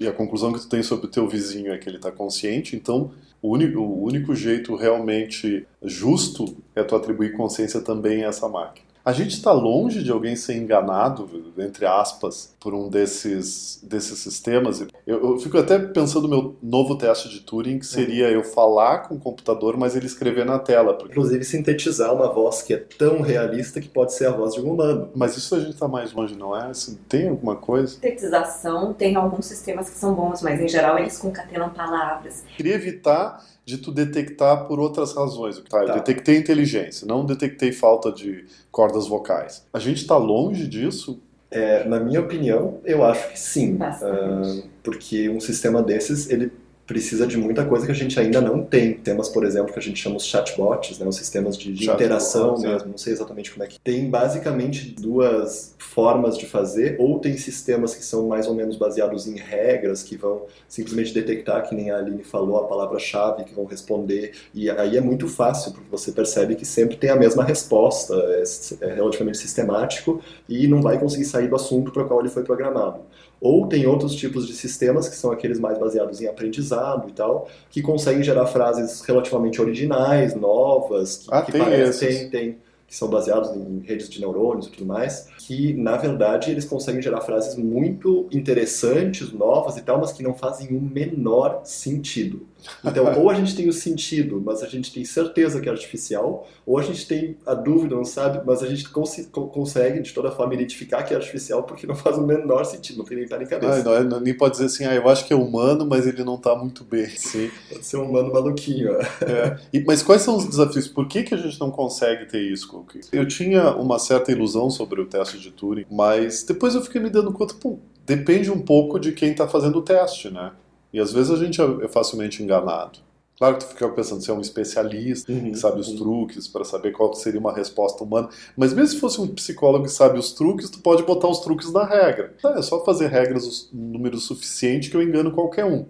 e 0.00 0.06
a 0.06 0.12
conclusão 0.12 0.52
que 0.52 0.60
tu 0.60 0.68
tem 0.68 0.82
sobre 0.82 1.06
o 1.06 1.10
teu 1.10 1.28
vizinho 1.28 1.72
é 1.72 1.78
que 1.78 1.88
ele 1.88 1.96
está 1.96 2.10
consciente, 2.10 2.74
então 2.74 3.10
o 3.40 3.50
único, 3.50 3.80
o 3.80 4.04
único 4.04 4.34
jeito 4.34 4.74
realmente 4.74 5.66
justo 5.82 6.56
é 6.74 6.82
tu 6.82 6.96
atribuir 6.96 7.36
consciência 7.36 7.80
também 7.80 8.24
a 8.24 8.28
essa 8.28 8.48
máquina. 8.48 8.85
A 9.06 9.12
gente 9.12 9.34
está 9.36 9.52
longe 9.52 10.02
de 10.02 10.10
alguém 10.10 10.34
ser 10.34 10.56
enganado, 10.56 11.30
entre 11.58 11.86
aspas, 11.86 12.56
por 12.58 12.74
um 12.74 12.88
desses, 12.88 13.80
desses 13.80 14.18
sistemas. 14.18 14.80
Eu, 15.06 15.22
eu 15.22 15.38
fico 15.38 15.56
até 15.56 15.78
pensando 15.78 16.26
no 16.26 16.28
meu 16.28 16.56
novo 16.60 16.98
teste 16.98 17.28
de 17.28 17.38
Turing, 17.38 17.78
que 17.78 17.86
seria 17.86 18.28
eu 18.28 18.42
falar 18.42 19.06
com 19.06 19.14
o 19.14 19.20
computador, 19.20 19.76
mas 19.76 19.94
ele 19.94 20.06
escrever 20.06 20.44
na 20.44 20.58
tela. 20.58 20.92
Porque... 20.92 21.12
Inclusive 21.12 21.44
sintetizar 21.44 22.12
uma 22.12 22.32
voz 22.32 22.62
que 22.62 22.74
é 22.74 22.78
tão 22.78 23.20
realista 23.20 23.80
que 23.80 23.88
pode 23.88 24.12
ser 24.12 24.26
a 24.26 24.32
voz 24.32 24.54
de 24.54 24.60
um 24.60 24.72
humano. 24.72 25.08
Mas 25.14 25.36
isso 25.36 25.54
a 25.54 25.60
gente 25.60 25.74
está 25.74 25.86
mais 25.86 26.12
longe, 26.12 26.34
não 26.34 26.56
é? 26.56 26.70
Assim, 26.70 26.98
tem 27.08 27.28
alguma 27.28 27.54
coisa? 27.54 27.86
Sintetização, 27.86 28.92
tem 28.92 29.14
alguns 29.14 29.46
sistemas 29.46 29.88
que 29.88 29.96
são 29.96 30.14
bons, 30.14 30.42
mas 30.42 30.60
em 30.60 30.66
geral 30.66 30.98
eles 30.98 31.16
concatenam 31.16 31.70
palavras. 31.70 32.42
Queria 32.56 32.74
evitar 32.74 33.40
de 33.66 33.78
tu 33.78 33.90
detectar 33.90 34.64
por 34.66 34.78
outras 34.78 35.12
razões. 35.12 35.58
Tá, 35.68 35.80
eu 35.80 35.86
tá. 35.86 35.94
detectei 35.94 36.36
inteligência, 36.38 37.04
não 37.04 37.26
detectei 37.26 37.72
falta 37.72 38.12
de 38.12 38.46
cordas 38.70 39.08
vocais. 39.08 39.66
A 39.72 39.80
gente 39.80 40.02
está 40.02 40.16
longe 40.16 40.68
disso? 40.68 41.20
É, 41.50 41.84
na 41.84 41.98
minha 41.98 42.20
opinião, 42.20 42.80
eu 42.84 43.04
acho 43.04 43.32
que 43.32 43.38
sim. 43.38 43.74
Uh, 43.74 44.62
porque 44.84 45.28
um 45.28 45.40
sistema 45.40 45.82
desses, 45.82 46.30
ele 46.30 46.52
precisa 46.86 47.26
de 47.26 47.36
muita 47.36 47.64
coisa 47.64 47.84
que 47.84 47.92
a 47.92 47.94
gente 47.94 48.18
ainda 48.18 48.40
não 48.40 48.62
tem. 48.62 48.94
Temas, 48.94 49.28
por 49.28 49.44
exemplo, 49.44 49.72
que 49.72 49.78
a 49.78 49.82
gente 49.82 50.00
chama 50.00 50.16
os 50.16 50.24
chatbots, 50.24 50.98
né, 50.98 51.06
os 51.06 51.16
sistemas 51.16 51.58
de, 51.58 51.72
de 51.72 51.90
interação 51.90 52.56
é. 52.56 52.68
mesmo, 52.68 52.90
não 52.90 52.98
sei 52.98 53.12
exatamente 53.12 53.50
como 53.50 53.64
é 53.64 53.66
que. 53.66 53.80
Tem 53.80 54.08
basicamente 54.08 54.90
duas 54.90 55.74
formas 55.78 56.38
de 56.38 56.46
fazer, 56.46 56.96
ou 56.98 57.18
tem 57.18 57.36
sistemas 57.36 57.94
que 57.94 58.04
são 58.04 58.28
mais 58.28 58.46
ou 58.46 58.54
menos 58.54 58.76
baseados 58.76 59.26
em 59.26 59.36
regras, 59.36 60.02
que 60.02 60.16
vão 60.16 60.42
simplesmente 60.68 61.12
detectar, 61.12 61.68
que 61.68 61.74
nem 61.74 61.90
a 61.90 61.98
Aline 61.98 62.22
falou, 62.22 62.58
a 62.58 62.68
palavra-chave, 62.68 63.44
que 63.44 63.54
vão 63.54 63.64
responder, 63.64 64.32
e 64.54 64.70
aí 64.70 64.96
é 64.96 65.00
muito 65.00 65.26
fácil, 65.26 65.72
porque 65.72 65.88
você 65.90 66.12
percebe 66.12 66.54
que 66.54 66.64
sempre 66.64 66.96
tem 66.96 67.10
a 67.10 67.16
mesma 67.16 67.42
resposta, 67.42 68.14
é, 68.14 68.42
é 68.84 68.94
relativamente 68.94 69.38
sistemático, 69.38 70.20
e 70.48 70.68
não 70.68 70.80
vai 70.80 70.98
conseguir 70.98 71.24
sair 71.24 71.48
do 71.48 71.56
assunto 71.56 71.90
para 71.90 72.02
o 72.02 72.06
qual 72.06 72.20
ele 72.20 72.28
foi 72.28 72.44
programado. 72.44 73.00
Ou 73.40 73.66
tem 73.66 73.86
outros 73.86 74.14
tipos 74.14 74.46
de 74.46 74.54
sistemas, 74.54 75.08
que 75.08 75.16
são 75.16 75.30
aqueles 75.30 75.58
mais 75.58 75.78
baseados 75.78 76.20
em 76.20 76.26
aprendizado 76.26 77.08
e 77.08 77.12
tal, 77.12 77.48
que 77.70 77.82
conseguem 77.82 78.22
gerar 78.22 78.46
frases 78.46 79.02
relativamente 79.02 79.60
originais, 79.60 80.34
novas, 80.34 81.18
que, 81.18 81.28
ah, 81.30 81.42
que 81.42 81.52
tem 81.52 81.60
parecem, 81.60 82.30
tem, 82.30 82.56
que 82.86 82.94
são 82.94 83.08
baseados 83.08 83.50
em 83.50 83.80
redes 83.80 84.08
de 84.08 84.20
neurônios 84.20 84.68
e 84.68 84.70
tudo 84.70 84.86
mais, 84.86 85.28
que 85.38 85.74
na 85.74 85.96
verdade 85.96 86.50
eles 86.50 86.64
conseguem 86.64 87.02
gerar 87.02 87.20
frases 87.20 87.56
muito 87.56 88.26
interessantes, 88.30 89.32
novas 89.32 89.76
e 89.76 89.82
tal, 89.82 90.00
mas 90.00 90.12
que 90.12 90.22
não 90.22 90.34
fazem 90.34 90.68
o 90.68 90.80
menor 90.80 91.62
sentido. 91.64 92.46
Então, 92.84 93.18
ou 93.18 93.30
a 93.30 93.34
gente 93.34 93.54
tem 93.54 93.68
o 93.68 93.72
sentido, 93.72 94.42
mas 94.44 94.62
a 94.62 94.66
gente 94.66 94.92
tem 94.92 95.04
certeza 95.04 95.60
que 95.60 95.68
é 95.68 95.72
artificial, 95.72 96.46
ou 96.64 96.78
a 96.78 96.82
gente 96.82 97.06
tem 97.06 97.36
a 97.46 97.54
dúvida, 97.54 97.94
não 97.94 98.04
sabe, 98.04 98.40
mas 98.46 98.62
a 98.62 98.66
gente 98.66 98.88
cons 98.88 99.28
consegue 99.32 100.00
de 100.00 100.12
toda 100.12 100.30
forma 100.30 100.54
identificar 100.54 101.02
que 101.02 101.12
é 101.12 101.16
artificial 101.16 101.62
porque 101.62 101.86
não 101.86 101.94
faz 101.94 102.18
o 102.18 102.22
menor 102.22 102.64
sentido, 102.64 102.98
não 102.98 103.04
tem 103.04 103.18
nem 103.18 103.28
pé 103.28 103.38
nem 103.38 103.46
cabeça. 103.46 103.82
Não, 103.82 104.04
não, 104.04 104.20
nem 104.20 104.34
pode 104.34 104.52
dizer 104.52 104.66
assim, 104.66 104.84
ah, 104.84 104.94
eu 104.94 105.08
acho 105.08 105.26
que 105.26 105.32
é 105.32 105.36
humano, 105.36 105.86
mas 105.86 106.06
ele 106.06 106.24
não 106.24 106.36
está 106.36 106.54
muito 106.54 106.84
bem. 106.84 107.08
Sim, 107.08 107.50
pode 107.70 107.84
ser 107.84 107.96
um 107.96 108.08
humano 108.08 108.32
maluquinho. 108.32 108.92
É. 109.26 109.58
E, 109.72 109.80
mas 109.84 110.02
quais 110.02 110.22
são 110.22 110.36
os 110.36 110.46
desafios? 110.46 110.88
Por 110.88 111.08
que, 111.08 111.22
que 111.22 111.34
a 111.34 111.38
gente 111.38 111.58
não 111.60 111.70
consegue 111.70 112.26
ter 112.26 112.40
isso, 112.40 112.68
Cook? 112.68 112.96
Eu 113.12 113.26
tinha 113.26 113.74
uma 113.74 113.98
certa 113.98 114.30
ilusão 114.32 114.70
sobre 114.70 115.00
o 115.00 115.06
teste 115.06 115.38
de 115.38 115.50
Turing, 115.50 115.86
mas 115.90 116.42
depois 116.42 116.74
eu 116.74 116.82
fiquei 116.82 117.00
me 117.00 117.10
dando 117.10 117.32
conta, 117.32 117.54
pô, 117.54 117.78
depende 118.04 118.50
um 118.50 118.60
pouco 118.60 118.98
de 118.98 119.12
quem 119.12 119.32
está 119.32 119.48
fazendo 119.48 119.78
o 119.78 119.82
teste, 119.82 120.30
né? 120.30 120.52
E 120.96 120.98
às 120.98 121.12
vezes 121.12 121.30
a 121.30 121.36
gente 121.36 121.60
é 121.60 121.88
facilmente 121.88 122.42
enganado. 122.42 123.00
Claro 123.36 123.58
que 123.58 123.66
tu 123.66 123.68
fica 123.68 123.86
pensando, 123.90 124.22
você 124.22 124.30
é 124.30 124.34
um 124.34 124.40
especialista, 124.40 125.30
uhum, 125.30 125.52
que 125.52 125.58
sabe 125.58 125.78
os 125.78 125.88
uhum. 125.88 125.98
truques 125.98 126.48
para 126.48 126.64
saber 126.64 126.92
qual 126.92 127.12
seria 127.12 127.38
uma 127.38 127.52
resposta 127.52 128.02
humana. 128.02 128.30
Mas 128.56 128.72
mesmo 128.72 128.94
se 128.94 128.98
fosse 128.98 129.20
um 129.20 129.28
psicólogo 129.28 129.84
que 129.84 129.90
sabe 129.90 130.18
os 130.18 130.32
truques, 130.32 130.70
tu 130.70 130.78
pode 130.78 131.02
botar 131.02 131.28
os 131.28 131.40
truques 131.40 131.70
na 131.70 131.84
regra. 131.84 132.32
É 132.42 132.62
só 132.62 132.82
fazer 132.82 133.08
regras 133.08 133.68
um 133.74 133.76
número 133.76 134.16
suficiente 134.16 134.88
que 134.88 134.96
eu 134.96 135.02
engano 135.02 135.30
qualquer 135.32 135.66
um. 135.66 135.84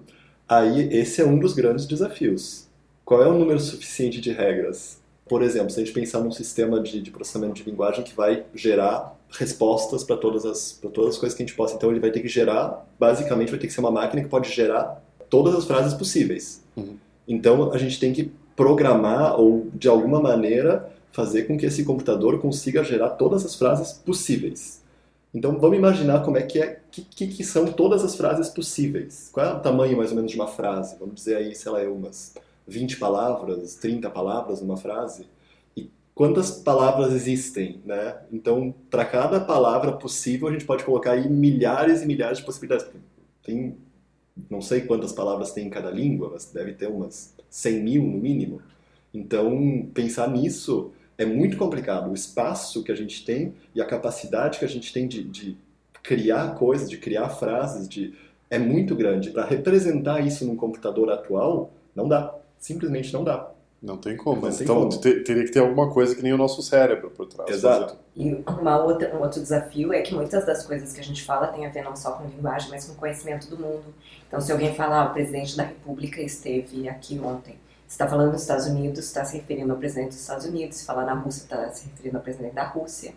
Aí, 0.49 0.93
esse 0.93 1.23
é 1.23 1.25
um 1.25 1.39
dos 1.39 1.55
grandes 1.55 1.87
desafios. 1.87 2.67
Qual 3.05 3.23
é 3.23 3.29
o 3.29 3.39
número 3.39 3.61
suficiente 3.61 4.21
de 4.21 4.33
regras? 4.33 5.01
Por 5.29 5.41
exemplo, 5.41 5.71
se 5.71 5.81
a 5.81 5.85
gente 5.85 5.95
pensar 5.95 6.19
num 6.19 6.33
sistema 6.33 6.81
de, 6.81 7.01
de 7.01 7.13
processamento 7.13 7.55
de 7.55 7.63
linguagem 7.63 8.03
que 8.03 8.13
vai 8.13 8.45
gerar 8.57 9.16
respostas 9.31 10.05
para 10.05 10.17
todas 10.17 10.45
as 10.45 10.73
para 10.73 10.91
todas 10.91 11.15
as 11.15 11.19
coisas 11.19 11.37
que 11.37 11.43
a 11.43 11.47
gente 11.47 11.57
possa. 11.57 11.75
Então 11.75 11.91
ele 11.91 12.01
vai 12.01 12.11
ter 12.11 12.21
que 12.21 12.29
gerar, 12.29 12.87
basicamente 12.99 13.51
vai 13.51 13.59
ter 13.59 13.67
que 13.67 13.73
ser 13.73 13.81
uma 13.81 13.91
máquina 13.91 14.23
que 14.23 14.29
pode 14.29 14.51
gerar 14.51 15.03
todas 15.29 15.55
as 15.55 15.65
frases 15.65 15.95
possíveis. 15.95 16.63
Uhum. 16.77 16.97
Então 17.27 17.73
a 17.73 17.79
gente 17.79 17.99
tem 17.99 18.13
que 18.13 18.31
programar 18.55 19.39
ou 19.39 19.69
de 19.75 19.89
alguma 19.89 20.21
maneira 20.21 20.91
fazer 21.13 21.45
com 21.45 21.57
que 21.57 21.67
esse 21.67 21.85
computador 21.85 22.39
consiga 22.41 22.85
gerar 22.85 23.11
todas 23.11 23.45
as 23.45 23.55
frases 23.55 23.93
possíveis. 23.93 24.83
Então 25.35 25.59
vamos 25.59 25.77
imaginar 25.77 26.25
como 26.25 26.39
é 26.39 26.43
que 26.43 26.59
é 26.61 26.81
que, 26.91 27.03
que, 27.03 27.27
que 27.27 27.45
são 27.45 27.67
todas 27.67 28.05
as 28.05 28.15
frases 28.15 28.49
possíveis. 28.49 29.29
Qual 29.33 29.45
é 29.45 29.53
o 29.53 29.61
tamanho 29.61 29.97
mais 29.97 30.11
ou 30.11 30.17
menos 30.17 30.31
de 30.31 30.37
uma 30.37 30.47
frase? 30.47 30.97
Vamos 30.99 31.17
dizer 31.17 31.37
aí, 31.37 31.55
sei 31.55 31.73
lá, 31.73 31.81
umas 31.83 32.35
20 32.67 32.97
palavras, 32.97 33.75
30 33.75 34.09
palavras 34.11 34.61
numa 34.61 34.77
frase 34.77 35.27
quantas 36.17 36.51
palavras 36.51 37.13
existem, 37.13 37.79
né? 37.85 38.17
Então, 38.33 38.75
para 38.91 39.05
cada 39.05 39.39
palavra 39.39 39.93
possível, 39.93 40.49
a 40.49 40.51
gente 40.51 40.65
pode 40.65 40.83
colocar 40.83 41.13
aí 41.13 41.29
milhares 41.29 42.01
e 42.01 42.07
milhares 42.07 42.39
de 42.39 42.45
possibilidades. 42.45 42.91
Tem, 43.45 43.77
não 44.49 44.63
sei 44.63 44.81
quantas 44.81 45.13
palavras 45.13 45.53
tem 45.53 45.67
em 45.67 45.71
cada 45.71 45.91
língua, 45.91 46.31
mas 46.33 46.47
deve 46.47 46.73
ter 46.73 46.89
umas 46.89 47.35
100 47.51 47.83
mil 47.83 48.03
no 48.03 48.17
mínimo. 48.17 48.63
Então, 49.13 49.87
pensar 49.93 50.31
nisso 50.31 50.91
é 51.19 51.27
muito 51.27 51.59
complicado. 51.59 52.11
O 52.11 52.15
espaço 52.15 52.83
que 52.83 52.91
a 52.91 52.97
gente 52.97 53.23
tem 53.23 53.53
e 53.75 53.83
a 53.83 53.85
capacidade 53.85 54.59
que 54.59 54.65
a 54.65 54.69
gente 54.69 54.91
tem 54.95 55.07
de, 55.07 55.23
de 55.23 55.59
criar 56.03 56.55
coisas, 56.55 56.89
de 56.89 56.97
criar 56.97 57.29
frases, 57.29 57.87
de 57.87 58.15
é 58.49 58.59
muito 58.59 58.97
grande. 58.97 59.33
Para 59.33 59.45
representar 59.45 60.27
isso 60.27 60.47
num 60.47 60.57
computador 60.57 61.11
atual, 61.11 61.71
não 61.95 62.09
dá. 62.09 62.35
Simplesmente 62.59 63.13
não 63.13 63.23
dá. 63.23 63.51
Não 63.81 63.97
tem 63.97 64.17
como. 64.17 64.43
Não 64.43 64.49
então 64.49 64.89
como. 64.89 64.99
teria 64.99 65.45
que 65.45 65.51
ter 65.51 65.61
alguma 65.61 65.91
coisa 65.91 66.15
que 66.15 66.23
nem 66.23 66.33
o 66.33 66.39
nosso 66.39 66.63
cérebro 66.63 67.11
por 67.11 67.27
trás. 67.27 67.51
Exato. 67.51 67.97
E 68.15 68.43
uma 68.47 68.83
outra, 68.83 69.15
um 69.15 69.21
outro 69.21 69.41
desafio 69.41 69.93
é 69.93 70.01
que 70.01 70.15
muitas 70.15 70.47
das 70.47 70.65
coisas 70.65 70.93
que 70.93 71.01
a 71.01 71.05
gente 71.05 71.23
fala 71.23 71.49
tem 71.49 71.67
a 71.67 71.71
ver 71.71 71.85
não 71.85 71.95
só 71.95 72.13
com 72.13 72.27
linguagem, 72.27 72.71
mas 72.71 72.87
com 72.87 72.95
conhecimento 72.95 73.49
do 73.49 73.59
mundo. 73.59 73.85
Então, 74.27 74.41
se 74.41 74.51
alguém 74.51 74.75
falar, 74.75 75.03
ah, 75.03 75.11
o 75.11 75.13
presidente 75.13 75.57
da 75.57 75.65
República 75.65 76.21
esteve 76.23 76.89
aqui 76.89 77.21
ontem, 77.23 77.59
está 77.87 78.09
falando 78.09 78.33
dos 78.33 78.43
Estados 78.43 78.67
Unidos, 78.67 79.01
está 79.01 79.25
se 79.25 79.37
referindo 79.37 79.73
ao 79.73 79.79
presidente 79.79 80.09
dos 80.09 80.21
Estados 80.21 80.47
Unidos. 80.47 80.79
Se 80.79 80.85
falar 80.85 81.05
na 81.05 81.15
Rússia, 81.15 81.43
está 81.43 81.71
se 81.71 81.89
referindo 81.89 82.17
ao 82.17 82.23
presidente 82.23 82.55
da 82.55 82.65
Rússia. 82.65 83.13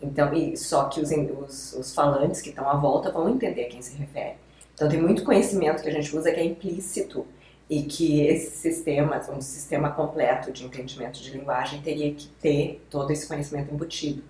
Então, 0.00 0.32
e 0.32 0.56
só 0.56 0.84
que 0.84 1.00
os, 1.00 1.10
os, 1.10 1.72
os 1.74 1.94
falantes 1.94 2.40
que 2.40 2.50
estão 2.50 2.68
à 2.68 2.76
volta 2.76 3.10
vão 3.10 3.28
entender 3.28 3.64
a 3.64 3.68
quem 3.68 3.82
se 3.82 3.96
refere. 3.96 4.36
Então, 4.74 4.88
tem 4.88 5.00
muito 5.00 5.24
conhecimento 5.24 5.82
que 5.82 5.88
a 5.88 5.92
gente 5.92 6.16
usa 6.16 6.30
que 6.32 6.40
é 6.40 6.44
implícito 6.44 7.26
e 7.68 7.82
que 7.82 8.20
esse 8.20 8.56
sistema, 8.56 9.20
um 9.30 9.40
sistema 9.40 9.90
completo 9.90 10.52
de 10.52 10.64
entendimento 10.64 11.20
de 11.20 11.30
linguagem, 11.30 11.80
teria 11.80 12.12
que 12.12 12.26
ter 12.40 12.84
todo 12.90 13.10
esse 13.10 13.26
conhecimento 13.26 13.72
embutido. 13.72 14.22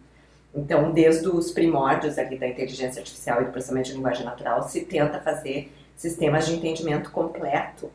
Então, 0.55 0.93
desde 0.93 1.29
os 1.29 1.51
primórdios 1.51 2.17
ali 2.17 2.39
da 2.39 2.47
inteligência 2.47 3.01
artificial 3.01 3.43
e 3.43 3.47
do 3.47 3.51
processamento 3.51 3.89
de 3.89 3.95
linguagem 3.95 4.25
natural, 4.25 4.63
se 4.69 4.83
tenta 4.83 5.19
fazer 5.21 5.73
sistemas 5.97 6.47
de 6.47 6.55
entendimento 6.55 7.11
completo 7.11 7.91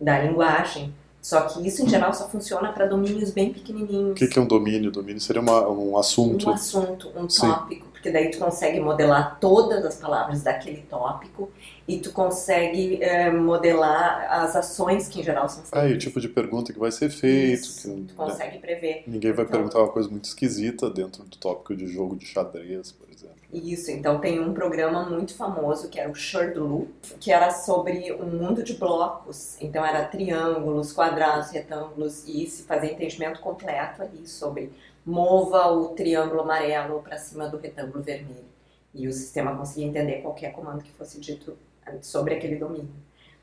da 0.00 0.18
linguagem. 0.18 0.92
Só 1.22 1.42
que 1.42 1.64
isso, 1.66 1.82
em 1.84 1.88
geral, 1.88 2.12
só 2.12 2.28
funciona 2.28 2.72
para 2.72 2.86
domínios 2.86 3.30
bem 3.30 3.52
pequenininhos. 3.52 4.12
O 4.12 4.14
que, 4.14 4.26
que, 4.26 4.38
é 4.38 4.42
um 4.42 4.46
domínio? 4.46 4.90
Domínio 4.90 5.20
seria 5.20 5.40
uma, 5.40 5.68
um 5.68 5.96
assunto. 5.96 6.48
Um 6.48 6.52
assunto, 6.52 7.12
um 7.14 7.26
tópico 7.26 7.89
porque 8.00 8.10
daí 8.10 8.30
tu 8.30 8.38
consegue 8.38 8.80
modelar 8.80 9.38
todas 9.38 9.84
as 9.84 9.96
palavras 9.96 10.42
daquele 10.42 10.80
tópico 10.88 11.50
e 11.86 11.98
tu 11.98 12.12
consegue 12.12 13.02
é, 13.02 13.30
modelar 13.30 14.26
as 14.30 14.56
ações 14.56 15.06
que 15.06 15.20
em 15.20 15.22
geral 15.22 15.50
são 15.50 15.62
feitas. 15.62 15.78
Ah, 15.78 15.86
e 15.86 15.92
o 15.92 15.98
tipo 15.98 16.18
de 16.18 16.28
pergunta 16.28 16.72
que 16.72 16.78
vai 16.78 16.90
ser 16.90 17.10
feito. 17.10 17.62
Isso, 17.62 17.94
que, 17.94 18.02
tu 18.04 18.14
consegue 18.14 18.54
né? 18.54 18.60
prever. 18.60 19.04
Ninguém 19.06 19.32
vai 19.32 19.44
então, 19.44 19.58
perguntar 19.58 19.80
uma 19.80 19.92
coisa 19.92 20.08
muito 20.08 20.24
esquisita 20.24 20.88
dentro 20.88 21.24
do 21.24 21.36
tópico 21.36 21.76
de 21.76 21.86
jogo 21.88 22.16
de 22.16 22.24
xadrez, 22.24 22.90
por 22.90 23.06
exemplo. 23.10 23.34
Isso, 23.52 23.90
então 23.90 24.18
tem 24.18 24.40
um 24.40 24.54
programa 24.54 25.10
muito 25.10 25.34
famoso 25.34 25.88
que 25.90 26.00
era 26.00 26.08
o 26.08 26.14
Shardulu, 26.14 26.88
que 27.18 27.30
era 27.30 27.50
sobre 27.50 28.12
um 28.14 28.26
mundo 28.26 28.62
de 28.62 28.74
blocos. 28.74 29.60
Então 29.60 29.84
era 29.84 30.06
triângulos, 30.06 30.92
quadrados, 30.92 31.50
retângulos 31.50 32.26
e 32.26 32.46
se 32.46 32.62
fazia 32.62 32.92
entendimento 32.92 33.40
completo 33.40 34.02
ali 34.02 34.26
sobre 34.26 34.72
mova 35.04 35.70
o 35.72 35.88
triângulo 35.88 36.42
amarelo 36.42 37.02
para 37.02 37.18
cima 37.18 37.48
do 37.48 37.56
retângulo 37.56 38.02
vermelho. 38.02 38.50
E 38.94 39.06
o 39.06 39.12
sistema 39.12 39.56
conseguia 39.56 39.86
entender 39.86 40.22
qualquer 40.22 40.52
comando 40.52 40.82
que 40.82 40.90
fosse 40.92 41.20
dito 41.20 41.56
sobre 42.02 42.34
aquele 42.34 42.56
domínio. 42.56 42.90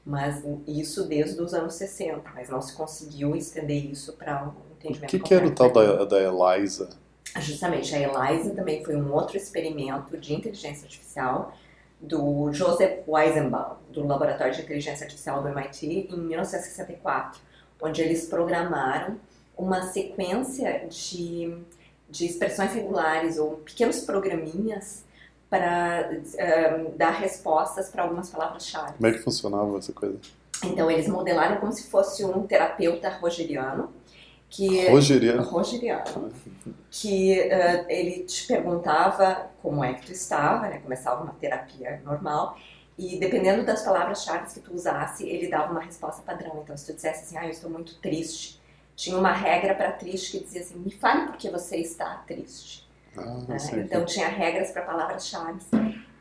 Mas 0.05 0.41
isso 0.65 1.05
desde 1.05 1.41
os 1.41 1.53
anos 1.53 1.73
60, 1.73 2.21
mas 2.33 2.49
não 2.49 2.61
se 2.61 2.73
conseguiu 2.75 3.35
estender 3.35 3.85
isso 3.85 4.13
para 4.13 4.43
um 4.43 4.71
entendimento 4.73 5.03
O 5.03 5.07
que, 5.07 5.19
que 5.19 5.33
era 5.33 5.45
o 5.45 5.53
tal 5.53 5.71
da, 5.71 6.05
da 6.05 6.17
ELISA? 6.21 6.89
Justamente, 7.39 7.93
a 7.93 7.99
ELISA 7.99 8.51
também 8.51 8.83
foi 8.83 8.95
um 8.95 9.13
outro 9.13 9.35
experimento 9.35 10.17
de 10.17 10.33
inteligência 10.33 10.85
artificial 10.85 11.53
do 11.99 12.51
Joseph 12.53 13.07
Weizenbaum, 13.07 13.75
do 13.91 14.05
Laboratório 14.05 14.53
de 14.53 14.61
Inteligência 14.61 15.03
Artificial 15.03 15.41
do 15.41 15.49
MIT, 15.49 16.07
em 16.11 16.17
1964, 16.17 17.41
onde 17.81 18.01
eles 18.01 18.27
programaram 18.27 19.19
uma 19.57 19.81
sequência 19.83 20.87
de, 20.87 21.57
de 22.09 22.25
expressões 22.25 22.73
regulares 22.73 23.37
ou 23.37 23.57
pequenos 23.57 24.01
programinhas 24.01 25.03
para 25.49 26.09
um, 26.79 26.95
dar 26.97 27.11
respostas 27.11 27.89
para 27.89 28.03
algumas 28.03 28.29
palavras-chave. 28.29 28.93
Como 28.93 29.07
é 29.07 29.11
que 29.13 29.19
funcionava 29.19 29.77
essa 29.77 29.93
coisa? 29.93 30.17
Então, 30.63 30.89
eles 30.89 31.07
modelaram 31.07 31.57
como 31.57 31.71
se 31.71 31.89
fosse 31.89 32.25
um 32.25 32.45
terapeuta 32.45 33.09
rogeriano. 33.09 33.91
Que, 34.49 34.87
rogeriano? 34.89 35.43
Rogeriano. 35.43 36.31
Que 36.89 37.41
uh, 37.41 37.85
ele 37.89 38.23
te 38.23 38.47
perguntava 38.47 39.49
como 39.61 39.83
é 39.83 39.93
que 39.93 40.05
tu 40.05 40.11
estava, 40.11 40.67
né? 40.67 40.79
começava 40.79 41.23
uma 41.23 41.33
terapia 41.33 42.01
normal, 42.03 42.57
e 42.97 43.19
dependendo 43.19 43.63
das 43.63 43.83
palavras-chave 43.83 44.51
que 44.51 44.59
tu 44.59 44.73
usasse, 44.73 45.27
ele 45.27 45.47
dava 45.47 45.71
uma 45.71 45.81
resposta 45.81 46.21
padrão. 46.23 46.61
Então, 46.63 46.75
se 46.75 46.85
tu 46.87 46.95
dissesse 46.95 47.25
assim, 47.25 47.37
ah, 47.37 47.45
eu 47.45 47.51
estou 47.51 47.69
muito 47.69 47.99
triste, 47.99 48.59
tinha 48.98 49.16
uma 49.16 49.32
regra 49.32 49.75
para 49.75 49.92
triste 49.92 50.32
que 50.32 50.44
dizia 50.44 50.62
assim: 50.62 50.75
me 50.80 50.92
fale 50.92 51.27
por 51.27 51.38
que 51.38 51.50
você 51.50 51.77
está 51.77 52.16
triste. 52.27 52.86
Ah, 53.16 53.24
né? 53.48 53.58
Então 53.86 54.04
tinha 54.04 54.27
regras 54.27 54.72
para 54.72 54.82
palavras-chave. 54.82 55.62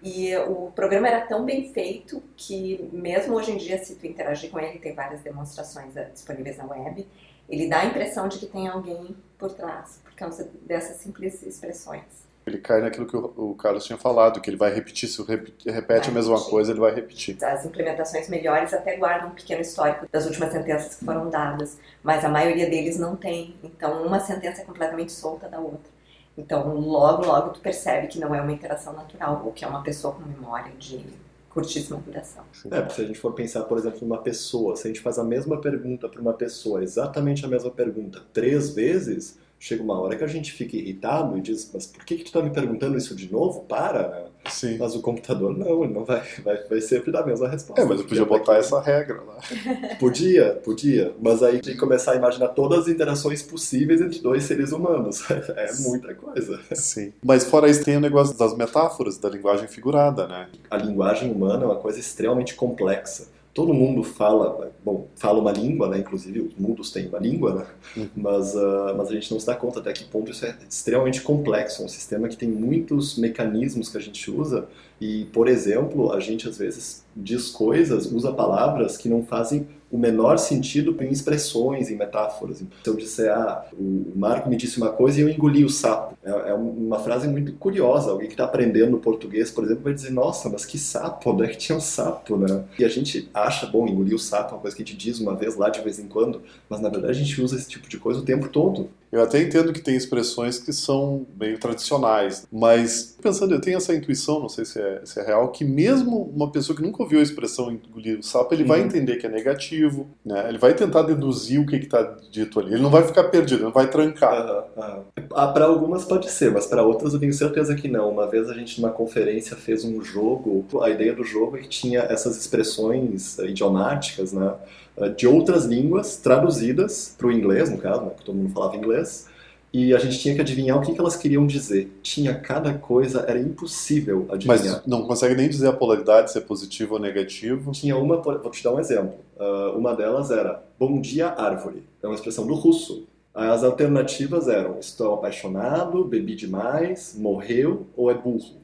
E 0.02 0.36
o 0.36 0.70
programa 0.70 1.08
era 1.08 1.22
tão 1.22 1.44
bem 1.44 1.72
feito 1.72 2.22
que, 2.36 2.88
mesmo 2.92 3.34
hoje 3.34 3.50
em 3.50 3.56
dia, 3.56 3.82
se 3.82 3.96
tu 3.96 4.06
interagir 4.06 4.50
com 4.50 4.60
ele, 4.60 4.78
tem 4.78 4.94
várias 4.94 5.20
demonstrações 5.22 5.96
eh, 5.96 6.10
disponíveis 6.12 6.58
na 6.58 6.66
web, 6.66 7.08
ele 7.48 7.66
dá 7.66 7.80
a 7.80 7.86
impressão 7.86 8.28
de 8.28 8.38
que 8.38 8.46
tem 8.46 8.68
alguém 8.68 9.16
por 9.36 9.52
trás, 9.52 10.00
por 10.04 10.14
causa 10.14 10.48
dessas 10.64 10.98
simples 10.98 11.42
expressões 11.42 12.25
ele 12.46 12.58
cai 12.58 12.80
naquilo 12.80 13.06
que 13.06 13.16
o, 13.16 13.54
Carlos 13.54 13.84
tinha 13.84 13.98
falado, 13.98 14.40
que 14.40 14.48
ele 14.48 14.56
vai 14.56 14.72
repetir, 14.72 15.08
se 15.08 15.20
repete, 15.22 15.68
repete 15.68 16.10
a 16.10 16.12
mesma 16.12 16.40
coisa, 16.40 16.70
ele 16.70 16.78
vai 16.78 16.94
repetir. 16.94 17.36
As 17.44 17.66
implementações 17.66 18.28
melhores 18.28 18.72
até 18.72 18.96
guardam 18.96 19.30
um 19.30 19.32
pequeno 19.32 19.62
histórico 19.62 20.06
das 20.12 20.26
últimas 20.26 20.52
sentenças 20.52 20.94
que 20.94 21.04
foram 21.04 21.28
dadas, 21.28 21.76
mas 22.04 22.24
a 22.24 22.28
maioria 22.28 22.70
deles 22.70 22.98
não 22.98 23.16
tem. 23.16 23.56
Então, 23.64 24.06
uma 24.06 24.20
sentença 24.20 24.62
é 24.62 24.64
completamente 24.64 25.10
solta 25.10 25.48
da 25.48 25.58
outra. 25.58 25.90
Então, 26.38 26.72
logo, 26.78 27.26
logo, 27.26 27.50
tu 27.50 27.60
percebe 27.60 28.06
que 28.06 28.20
não 28.20 28.32
é 28.32 28.40
uma 28.40 28.52
interação 28.52 28.92
natural, 28.92 29.42
ou 29.44 29.52
que 29.52 29.64
é 29.64 29.68
uma 29.68 29.82
pessoa 29.82 30.14
com 30.14 30.22
memória 30.22 30.72
de 30.78 31.04
curtíssima 31.50 31.98
duração. 31.98 32.44
É, 32.70 32.80
porque 32.80 32.94
se 32.94 33.00
a 33.00 33.06
gente 33.06 33.18
for 33.18 33.32
pensar, 33.32 33.62
por 33.62 33.78
exemplo, 33.78 33.98
numa 34.02 34.18
pessoa, 34.18 34.76
se 34.76 34.86
a 34.86 34.88
gente 34.88 35.00
faz 35.00 35.18
a 35.18 35.24
mesma 35.24 35.60
pergunta 35.60 36.08
para 36.08 36.20
uma 36.20 36.34
pessoa, 36.34 36.84
exatamente 36.84 37.44
a 37.44 37.48
mesma 37.48 37.70
pergunta, 37.70 38.22
três 38.32 38.70
vezes, 38.70 39.38
chega 39.58 39.82
uma 39.82 40.00
hora 40.00 40.16
que 40.16 40.24
a 40.24 40.28
gente 40.28 40.52
fica 40.52 40.76
irritado 40.76 41.36
e 41.36 41.40
diz, 41.40 41.70
mas 41.72 41.86
por 41.86 42.04
que, 42.04 42.16
que 42.16 42.24
tu 42.24 42.32
tá 42.32 42.42
me 42.42 42.50
perguntando 42.50 42.96
isso 42.96 43.14
de 43.14 43.30
novo? 43.30 43.60
Para, 43.64 44.08
né? 44.08 44.24
Sim. 44.50 44.76
Mas 44.78 44.94
o 44.94 45.00
computador 45.00 45.56
não, 45.56 45.82
ele 45.82 45.92
não 45.92 46.04
vai, 46.04 46.22
vai, 46.44 46.56
vai 46.64 46.80
sempre 46.80 47.10
dar 47.10 47.22
a 47.22 47.26
mesma 47.26 47.48
resposta. 47.48 47.82
É, 47.82 47.84
mas 47.84 48.00
eu 48.00 48.06
podia 48.06 48.24
botar 48.24 48.52
aqui. 48.52 48.60
essa 48.60 48.80
regra 48.80 49.20
lá. 49.22 49.36
Podia, 49.98 50.60
podia. 50.64 51.14
Mas 51.20 51.42
aí 51.42 51.60
tem 51.60 51.72
que 51.72 51.78
começar 51.78 52.12
a 52.12 52.16
imaginar 52.16 52.48
todas 52.48 52.80
as 52.80 52.88
interações 52.88 53.42
possíveis 53.42 54.00
entre 54.00 54.20
dois 54.20 54.44
seres 54.44 54.72
humanos. 54.72 55.24
É 55.56 55.72
muita 55.80 56.14
coisa. 56.14 56.60
Sim. 56.74 57.12
Mas 57.24 57.44
fora 57.44 57.68
isso 57.68 57.84
tem 57.84 57.96
o 57.96 58.00
negócio 58.00 58.36
das 58.36 58.56
metáforas, 58.56 59.16
da 59.16 59.28
linguagem 59.28 59.66
figurada, 59.66 60.26
né? 60.26 60.48
A 60.70 60.76
linguagem 60.76 61.30
humana 61.30 61.64
é 61.64 61.66
uma 61.66 61.76
coisa 61.76 61.98
extremamente 61.98 62.54
complexa 62.54 63.28
todo 63.56 63.72
mundo 63.72 64.02
fala, 64.02 64.70
bom, 64.84 65.08
fala 65.16 65.40
uma 65.40 65.50
língua, 65.50 65.88
né? 65.88 66.00
Inclusive 66.00 66.40
os 66.40 66.54
mundos 66.58 66.90
têm 66.90 67.08
uma 67.08 67.18
língua, 67.18 67.54
né? 67.54 67.66
Uhum. 67.96 68.08
Mas, 68.14 68.54
uh, 68.54 68.94
mas 68.94 69.08
a 69.08 69.12
gente 69.14 69.32
não 69.32 69.40
se 69.40 69.46
dá 69.46 69.56
conta 69.56 69.80
até 69.80 69.94
que 69.94 70.04
ponto 70.04 70.30
isso 70.30 70.44
é 70.44 70.54
extremamente 70.68 71.22
complexo. 71.22 71.80
É 71.80 71.86
um 71.86 71.88
sistema 71.88 72.28
que 72.28 72.36
tem 72.36 72.50
muitos 72.50 73.16
mecanismos 73.16 73.88
que 73.88 73.96
a 73.96 74.00
gente 74.00 74.30
usa 74.30 74.68
e, 75.00 75.24
por 75.32 75.48
exemplo, 75.48 76.12
a 76.12 76.20
gente 76.20 76.46
às 76.46 76.58
vezes 76.58 77.02
diz 77.16 77.48
coisas, 77.48 78.12
usa 78.12 78.30
palavras 78.30 78.98
que 78.98 79.08
não 79.08 79.24
fazem 79.24 79.66
o 79.96 79.98
menor 79.98 80.38
sentido 80.38 80.94
em 81.00 81.10
expressões, 81.10 81.90
em 81.90 81.96
metáforas. 81.96 82.58
Se 82.58 82.66
eu 82.84 82.94
disser, 82.94 83.32
ah, 83.32 83.64
o 83.72 84.12
Marco 84.14 84.48
me 84.48 84.56
disse 84.56 84.76
uma 84.76 84.90
coisa 84.90 85.18
e 85.18 85.22
eu 85.22 85.28
engoli 85.28 85.64
o 85.64 85.70
sapo. 85.70 86.16
É, 86.22 86.50
é 86.50 86.54
uma 86.54 86.98
frase 86.98 87.26
muito 87.26 87.54
curiosa. 87.54 88.10
Alguém 88.10 88.28
que 88.28 88.34
está 88.34 88.44
aprendendo 88.44 88.98
português, 88.98 89.50
por 89.50 89.64
exemplo, 89.64 89.84
vai 89.84 89.94
dizer, 89.94 90.10
nossa, 90.10 90.50
mas 90.50 90.66
que 90.66 90.78
sapo, 90.78 91.30
onde 91.30 91.44
é 91.44 91.48
que 91.48 91.56
tinha 91.56 91.76
um 91.76 91.80
sapo, 91.80 92.36
né? 92.36 92.64
E 92.78 92.84
a 92.84 92.88
gente 92.88 93.30
acha, 93.32 93.66
bom, 93.66 93.88
engolir 93.88 94.14
o 94.14 94.18
sapo 94.18 94.50
é 94.50 94.54
uma 94.54 94.60
coisa 94.60 94.76
que 94.76 94.82
a 94.82 94.84
gente 94.84 94.96
diz 94.96 95.18
uma 95.18 95.34
vez 95.34 95.56
lá 95.56 95.70
de 95.70 95.80
vez 95.80 95.98
em 95.98 96.06
quando, 96.06 96.42
mas 96.68 96.80
na 96.80 96.90
verdade 96.90 97.12
a 97.12 97.24
gente 97.24 97.40
usa 97.40 97.56
esse 97.56 97.68
tipo 97.68 97.88
de 97.88 97.98
coisa 97.98 98.20
o 98.20 98.24
tempo 98.24 98.48
todo. 98.48 98.90
Eu 99.16 99.22
até 99.22 99.40
entendo 99.40 99.72
que 99.72 99.80
tem 99.80 99.96
expressões 99.96 100.58
que 100.58 100.72
são 100.72 101.26
meio 101.38 101.58
tradicionais, 101.58 102.46
mas 102.52 103.16
pensando, 103.22 103.54
eu 103.54 103.60
tenho 103.60 103.78
essa 103.78 103.94
intuição, 103.94 104.40
não 104.40 104.48
sei 104.48 104.64
se 104.64 104.80
é, 104.80 105.00
se 105.04 105.18
é 105.18 105.24
real, 105.24 105.48
que 105.50 105.64
mesmo 105.64 106.30
uma 106.34 106.50
pessoa 106.50 106.76
que 106.76 106.82
nunca 106.82 107.02
ouviu 107.02 107.18
a 107.18 107.22
expressão 107.22 107.72
engolir 107.72 108.18
o 108.18 108.22
sapo, 108.22 108.52
ele 108.54 108.62
uhum. 108.62 108.68
vai 108.68 108.80
entender 108.82 109.16
que 109.16 109.26
é 109.26 109.30
negativo, 109.30 110.06
né? 110.24 110.46
Ele 110.48 110.58
vai 110.58 110.74
tentar 110.74 111.02
deduzir 111.02 111.60
o 111.60 111.66
que 111.66 111.76
está 111.76 112.02
dito 112.30 112.60
ali. 112.60 112.74
Ele 112.74 112.82
não 112.82 112.90
vai 112.90 113.04
ficar 113.04 113.24
perdido, 113.24 113.56
ele 113.56 113.64
não 113.64 113.72
vai 113.72 113.88
trancar. 113.88 114.66
Uhum, 114.76 114.82
uhum. 114.82 115.02
Ah, 115.34 115.48
para 115.48 115.64
algumas 115.64 116.04
pode 116.04 116.30
ser, 116.30 116.52
mas 116.52 116.66
para 116.66 116.82
outras 116.82 117.14
eu 117.14 117.20
tenho 117.20 117.32
certeza 117.32 117.74
que 117.74 117.88
não. 117.88 118.10
Uma 118.10 118.26
vez 118.26 118.50
a 118.50 118.54
gente 118.54 118.80
numa 118.80 118.92
conferência 118.92 119.56
fez 119.56 119.84
um 119.84 120.02
jogo, 120.02 120.64
a 120.82 120.90
ideia 120.90 121.14
do 121.14 121.24
jogo 121.24 121.56
é 121.56 121.60
que 121.60 121.68
tinha 121.68 122.00
essas 122.00 122.36
expressões 122.36 123.38
idiomáticas, 123.38 124.32
né? 124.32 124.52
Eh, 124.98 125.10
de 125.10 125.26
outras 125.26 125.64
línguas 125.64 126.16
traduzidas 126.16 127.14
para 127.16 127.26
o 127.26 127.32
inglês, 127.32 127.70
no 127.70 127.78
caso, 127.78 128.02
né, 128.02 128.10
que 128.16 128.24
todo 128.24 128.34
mundo 128.34 128.52
falava 128.52 128.76
inglês, 128.76 129.28
e 129.72 129.94
a 129.94 129.98
gente 129.98 130.18
tinha 130.18 130.34
que 130.34 130.40
adivinhar 130.40 130.78
o 130.78 130.80
que, 130.80 130.94
que 130.94 131.00
elas 131.00 131.16
queriam 131.16 131.46
dizer. 131.46 131.98
Tinha 132.02 132.34
cada 132.34 132.72
coisa, 132.72 133.24
era 133.28 133.38
impossível 133.38 134.26
adivinhar. 134.30 134.76
Mas 134.76 134.86
não 134.86 135.06
consegue 135.06 135.34
nem 135.34 135.48
dizer 135.48 135.68
a 135.68 135.72
polaridade, 135.72 136.32
se 136.32 136.38
é 136.38 136.40
positivo 136.40 136.94
ou 136.94 137.00
negativo? 137.00 137.72
Tinha 137.72 137.96
uma, 137.96 138.16
vou 138.16 138.50
te 138.50 138.64
dar 138.64 138.72
um 138.72 138.80
exemplo. 138.80 139.16
Uh, 139.38 139.76
uma 139.76 139.94
delas 139.94 140.30
era 140.30 140.62
bom 140.78 140.98
dia 140.98 141.28
árvore. 141.28 141.82
É 142.02 142.06
uma 142.06 142.14
expressão 142.14 142.46
do 142.46 142.54
russo. 142.54 143.06
As 143.34 143.62
alternativas 143.62 144.48
eram: 144.48 144.78
estou 144.78 145.12
apaixonado, 145.12 146.04
bebi 146.04 146.34
demais, 146.34 147.14
morreu 147.18 147.86
ou 147.94 148.10
é 148.10 148.14
burro. 148.14 148.56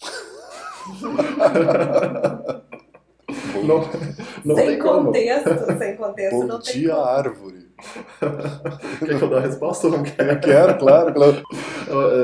não, 3.64 3.88
não 4.44 4.54
sem 4.56 4.66
tem 4.66 4.78
contexto, 4.78 5.54
como. 5.54 5.78
sem 5.78 5.96
contexto 5.96 6.36
Bom 6.36 6.44
não 6.44 6.60
tem 6.60 6.74
dia, 6.74 6.90
como. 6.94 7.04
árvore. 7.04 7.66
Quer 9.00 9.18
que 9.18 9.22
eu 9.24 9.28
dê 9.28 9.36
a 9.36 9.40
resposta 9.40 9.86
ou 9.86 9.92
não 9.92 10.02
quer? 10.02 10.30
Eu 10.30 10.40
quero, 10.40 10.78
claro, 10.78 11.12
claro. 11.12 11.42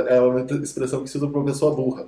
É 0.08 0.20
uma 0.20 0.40
expressão 0.40 1.02
que 1.02 1.10
se 1.10 1.18
usa 1.18 1.28
para 1.28 1.38
uma 1.38 1.44
pessoa 1.46 1.74
burra. 1.74 2.06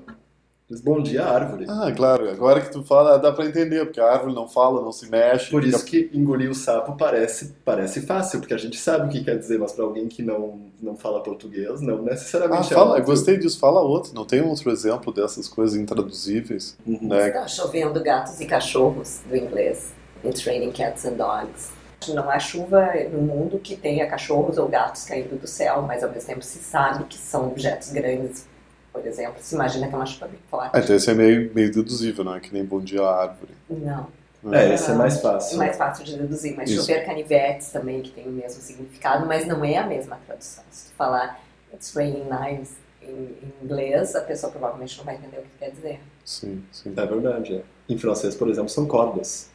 Bom 0.82 1.02
dia, 1.02 1.26
árvore. 1.26 1.66
Ah, 1.68 1.92
claro. 1.94 2.30
Agora 2.30 2.60
que 2.62 2.72
tu 2.72 2.82
fala, 2.82 3.18
dá 3.18 3.30
para 3.30 3.44
entender, 3.44 3.84
porque 3.84 4.00
a 4.00 4.10
árvore 4.10 4.34
não 4.34 4.48
fala, 4.48 4.80
não 4.80 4.92
se 4.92 5.10
mexe. 5.10 5.50
Por 5.50 5.62
fica... 5.62 5.76
isso 5.76 5.84
que 5.84 6.10
engolir 6.14 6.50
o 6.50 6.54
sapo 6.54 6.96
parece, 6.96 7.54
parece 7.62 8.00
fácil, 8.00 8.40
porque 8.40 8.54
a 8.54 8.58
gente 8.58 8.78
sabe 8.78 9.06
o 9.06 9.08
que 9.10 9.22
quer 9.22 9.38
dizer, 9.38 9.58
mas 9.58 9.72
para 9.72 9.84
alguém 9.84 10.08
que 10.08 10.22
não, 10.22 10.60
não 10.80 10.96
fala 10.96 11.22
português, 11.22 11.82
não 11.82 12.02
necessariamente 12.02 12.72
ah, 12.72 12.76
é 12.76 12.78
fala, 12.78 13.00
Gostei 13.00 13.36
disso, 13.36 13.58
fala 13.58 13.80
outro. 13.80 14.14
Não 14.14 14.24
tem 14.24 14.40
outro 14.40 14.70
exemplo 14.70 15.12
dessas 15.12 15.46
coisas 15.48 15.76
intraduzíveis? 15.76 16.78
Uhum. 16.86 17.08
Né? 17.08 17.28
Está 17.28 17.46
chovendo 17.46 18.02
gatos 18.02 18.40
e 18.40 18.46
cachorros, 18.46 19.20
do 19.28 19.36
inglês. 19.36 19.92
It's 20.24 20.42
raining 20.46 20.72
cats 20.72 21.04
and 21.04 21.16
dogs. 21.16 21.72
Não 22.08 22.30
há 22.30 22.38
chuva 22.38 22.90
no 23.12 23.20
mundo 23.20 23.58
que 23.58 23.76
tenha 23.76 24.06
cachorros 24.06 24.56
ou 24.56 24.66
gatos 24.66 25.04
caindo 25.04 25.38
do 25.38 25.46
céu, 25.46 25.82
mas 25.82 26.02
ao 26.02 26.10
mesmo 26.10 26.26
tempo 26.26 26.42
se 26.42 26.58
sabe 26.58 27.04
que 27.04 27.18
são 27.18 27.48
objetos 27.48 27.90
grandes 27.90 28.46
por 28.94 29.04
exemplo, 29.04 29.34
se 29.40 29.56
imagina 29.56 29.88
que 29.88 29.92
é 29.92 29.96
uma 29.96 30.06
chuva 30.06 30.28
bem 30.28 30.38
forte. 30.48 30.70
Ah, 30.72 30.78
então 30.78 30.94
esse 30.94 31.10
é 31.10 31.14
meio, 31.14 31.52
meio 31.52 31.72
deduzível, 31.72 32.24
não 32.24 32.36
é 32.36 32.38
que 32.40 32.54
nem 32.54 32.64
bom 32.64 32.80
dia 32.80 33.02
árvore. 33.02 33.52
Não. 33.68 34.06
É, 34.52 34.72
esse 34.72 34.88
é 34.88 34.94
mais 34.94 35.20
fácil. 35.20 35.56
É 35.56 35.58
mais 35.58 35.76
fácil 35.76 36.04
de 36.04 36.16
deduzir, 36.16 36.54
mas 36.56 36.70
Isso. 36.70 36.82
chover 36.82 37.04
canivetes 37.04 37.70
também, 37.70 38.02
que 38.02 38.12
tem 38.12 38.28
o 38.28 38.30
mesmo 38.30 38.62
significado, 38.62 39.26
mas 39.26 39.48
não 39.48 39.64
é 39.64 39.78
a 39.78 39.86
mesma 39.86 40.16
tradução. 40.24 40.62
Se 40.70 40.90
tu 40.90 40.94
falar 40.94 41.42
It's 41.72 41.92
raining 41.92 42.26
knives 42.28 42.76
em, 43.02 43.36
inglês, 43.62 44.14
a 44.14 44.20
pessoa 44.20 44.52
provavelmente 44.52 44.96
não 44.96 45.04
vai 45.04 45.16
entender 45.16 45.38
o 45.38 45.42
que 45.42 45.58
quer 45.58 45.70
dizer. 45.70 46.00
Sim, 46.24 46.62
sim. 46.70 46.92
É 46.96 47.06
verdade. 47.06 47.54
É. 47.56 47.62
Em 47.92 47.98
francês, 47.98 48.36
por 48.36 48.48
exemplo, 48.48 48.68
são 48.68 48.86
cordas. 48.86 49.50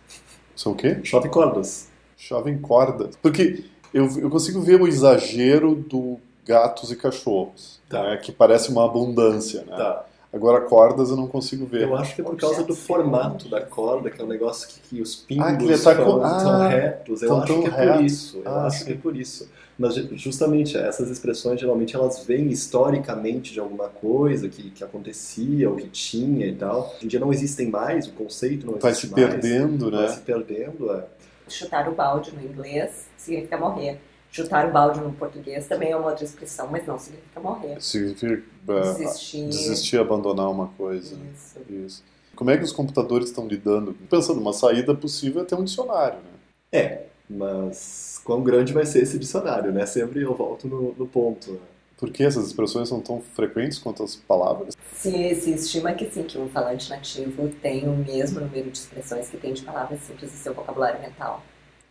São 0.54 0.74
o 0.74 0.76
quê? 0.76 1.00
Chove 1.04 1.30
cordas. 1.30 1.88
Chove 2.18 2.58
cordas. 2.58 3.16
Porque 3.22 3.64
eu, 3.94 4.06
eu 4.20 4.30
consigo 4.30 4.60
ver 4.60 4.82
o 4.82 4.88
exagero 4.88 5.76
do 5.76 6.20
gatos 6.46 6.92
e 6.92 6.96
cachorros, 6.96 7.80
tá. 7.90 8.04
né, 8.04 8.18
que 8.18 8.32
parece 8.32 8.70
uma 8.70 8.86
abundância. 8.86 9.64
Né? 9.64 9.76
Tá. 9.76 10.06
Agora, 10.32 10.62
cordas 10.62 11.10
eu 11.10 11.16
não 11.16 11.28
consigo 11.28 11.66
ver. 11.66 11.84
Eu 11.84 11.96
acho 11.96 12.14
que 12.14 12.22
é 12.22 12.24
por 12.24 12.38
causa 12.38 12.64
do 12.64 12.76
formato 12.76 13.50
da 13.50 13.62
corda, 13.62 14.12
que 14.12 14.22
é 14.22 14.24
um 14.24 14.28
negócio 14.28 14.68
que, 14.70 14.80
que 14.82 15.02
os 15.02 15.16
pingos 15.16 15.48
ah, 15.48 15.56
que 15.58 15.84
tá 15.84 15.96
com... 15.96 16.22
ah, 16.22 16.68
retos. 16.68 17.24
Eu 17.24 17.36
acho 17.38 17.62
que 17.62 17.68
é 17.68 17.70
retos. 17.72 17.96
por 17.96 18.06
isso. 18.06 18.38
Eu 18.46 18.52
ah, 18.52 18.66
acho 18.68 18.80
sim. 18.80 18.86
que 18.86 18.92
é 18.92 18.96
por 18.96 19.16
isso. 19.16 19.50
Mas 19.78 19.96
justamente 19.96 20.78
essas 20.78 21.10
expressões, 21.10 21.60
geralmente, 21.60 21.96
elas 21.96 22.24
vêm 22.26 22.50
historicamente 22.50 23.54
de 23.54 23.60
alguma 23.60 23.88
coisa 23.88 24.48
que, 24.48 24.70
que 24.70 24.84
acontecia 24.84 25.68
ou 25.68 25.78
que 25.78 25.88
tinha 25.88 26.46
e 26.46 26.54
tal. 26.54 26.94
Hoje 26.96 27.06
em 27.06 27.08
dia 27.08 27.20
não 27.20 27.34
existem 27.34 27.68
mais, 27.68 28.06
o 28.06 28.12
conceito 28.12 28.68
não 28.68 28.78
existe 28.78 29.10
mais. 29.10 29.30
Vai 29.30 29.30
se 29.30 29.40
perdendo, 29.42 29.90
né? 29.90 29.98
Vai 29.98 30.10
se 30.10 30.20
perdendo, 30.20 30.94
é. 30.94 31.06
Chutar 31.48 31.90
o 31.90 31.96
balde 31.96 32.32
no 32.36 32.44
inglês 32.44 33.08
significa 33.18 33.58
morrer. 33.58 34.00
Chutar 34.32 34.68
o 34.68 34.72
balde 34.72 35.00
no 35.00 35.12
português 35.14 35.68
também 35.68 35.92
é 35.92 35.96
uma 35.96 36.10
outra 36.10 36.24
expressão, 36.24 36.68
mas 36.72 36.86
não 36.86 37.00
significa 37.00 37.40
morrer. 37.40 37.82
Significa 37.82 38.44
uh, 38.68 38.94
desistir. 38.96 39.48
desistir, 39.48 39.98
abandonar 39.98 40.50
uma 40.50 40.68
coisa. 40.68 41.16
Isso. 41.34 41.60
Isso. 41.68 42.04
Como 42.36 42.52
é 42.52 42.58
que 42.58 42.64
os 42.64 42.72
computadores 42.72 43.30
estão 43.30 43.48
lidando? 43.48 43.94
Pensando, 44.10 44.40
uma 44.40 44.54
saída 44.54 44.94
possível 44.94 45.42
é 45.42 45.46
ter 45.46 45.56
um 45.56 45.64
dicionário, 45.64 46.20
né? 46.20 46.30
É, 46.72 47.06
mas 47.30 48.22
quão 48.24 48.42
grande 48.44 48.72
vai 48.72 48.86
ser 48.86 49.04
esse 49.04 49.18
dicionário, 49.20 49.72
né? 49.72 49.86
Sempre 49.86 50.22
eu 50.22 50.34
volto 50.34 50.68
no, 50.68 50.94
no 50.94 51.08
ponto. 51.08 51.54
Né? 51.54 51.60
Por 51.98 52.12
que 52.12 52.24
essas 52.24 52.48
expressões 52.48 52.88
são 52.88 53.02
tão 53.02 53.22
frequentes 53.22 53.78
quanto 53.78 54.04
as 54.04 54.16
palavras? 54.16 54.78
Se, 54.94 55.36
se 55.36 55.52
estima 55.52 55.92
que 55.94 56.10
sim, 56.10 56.24
que 56.24 56.38
um 56.38 56.48
falante 56.48 56.90
nativo 56.90 57.50
tem 57.62 57.90
o 57.90 57.96
mesmo 57.96 58.40
número 58.40 58.72
de 58.72 58.78
expressões 58.78 59.28
que 59.28 59.38
tem 59.38 59.54
de 59.54 59.64
palavras 59.64 60.00
simples 60.02 60.32
no 60.32 60.38
seu 60.38 60.54
vocabulário 60.54 61.02
mental. 61.02 61.44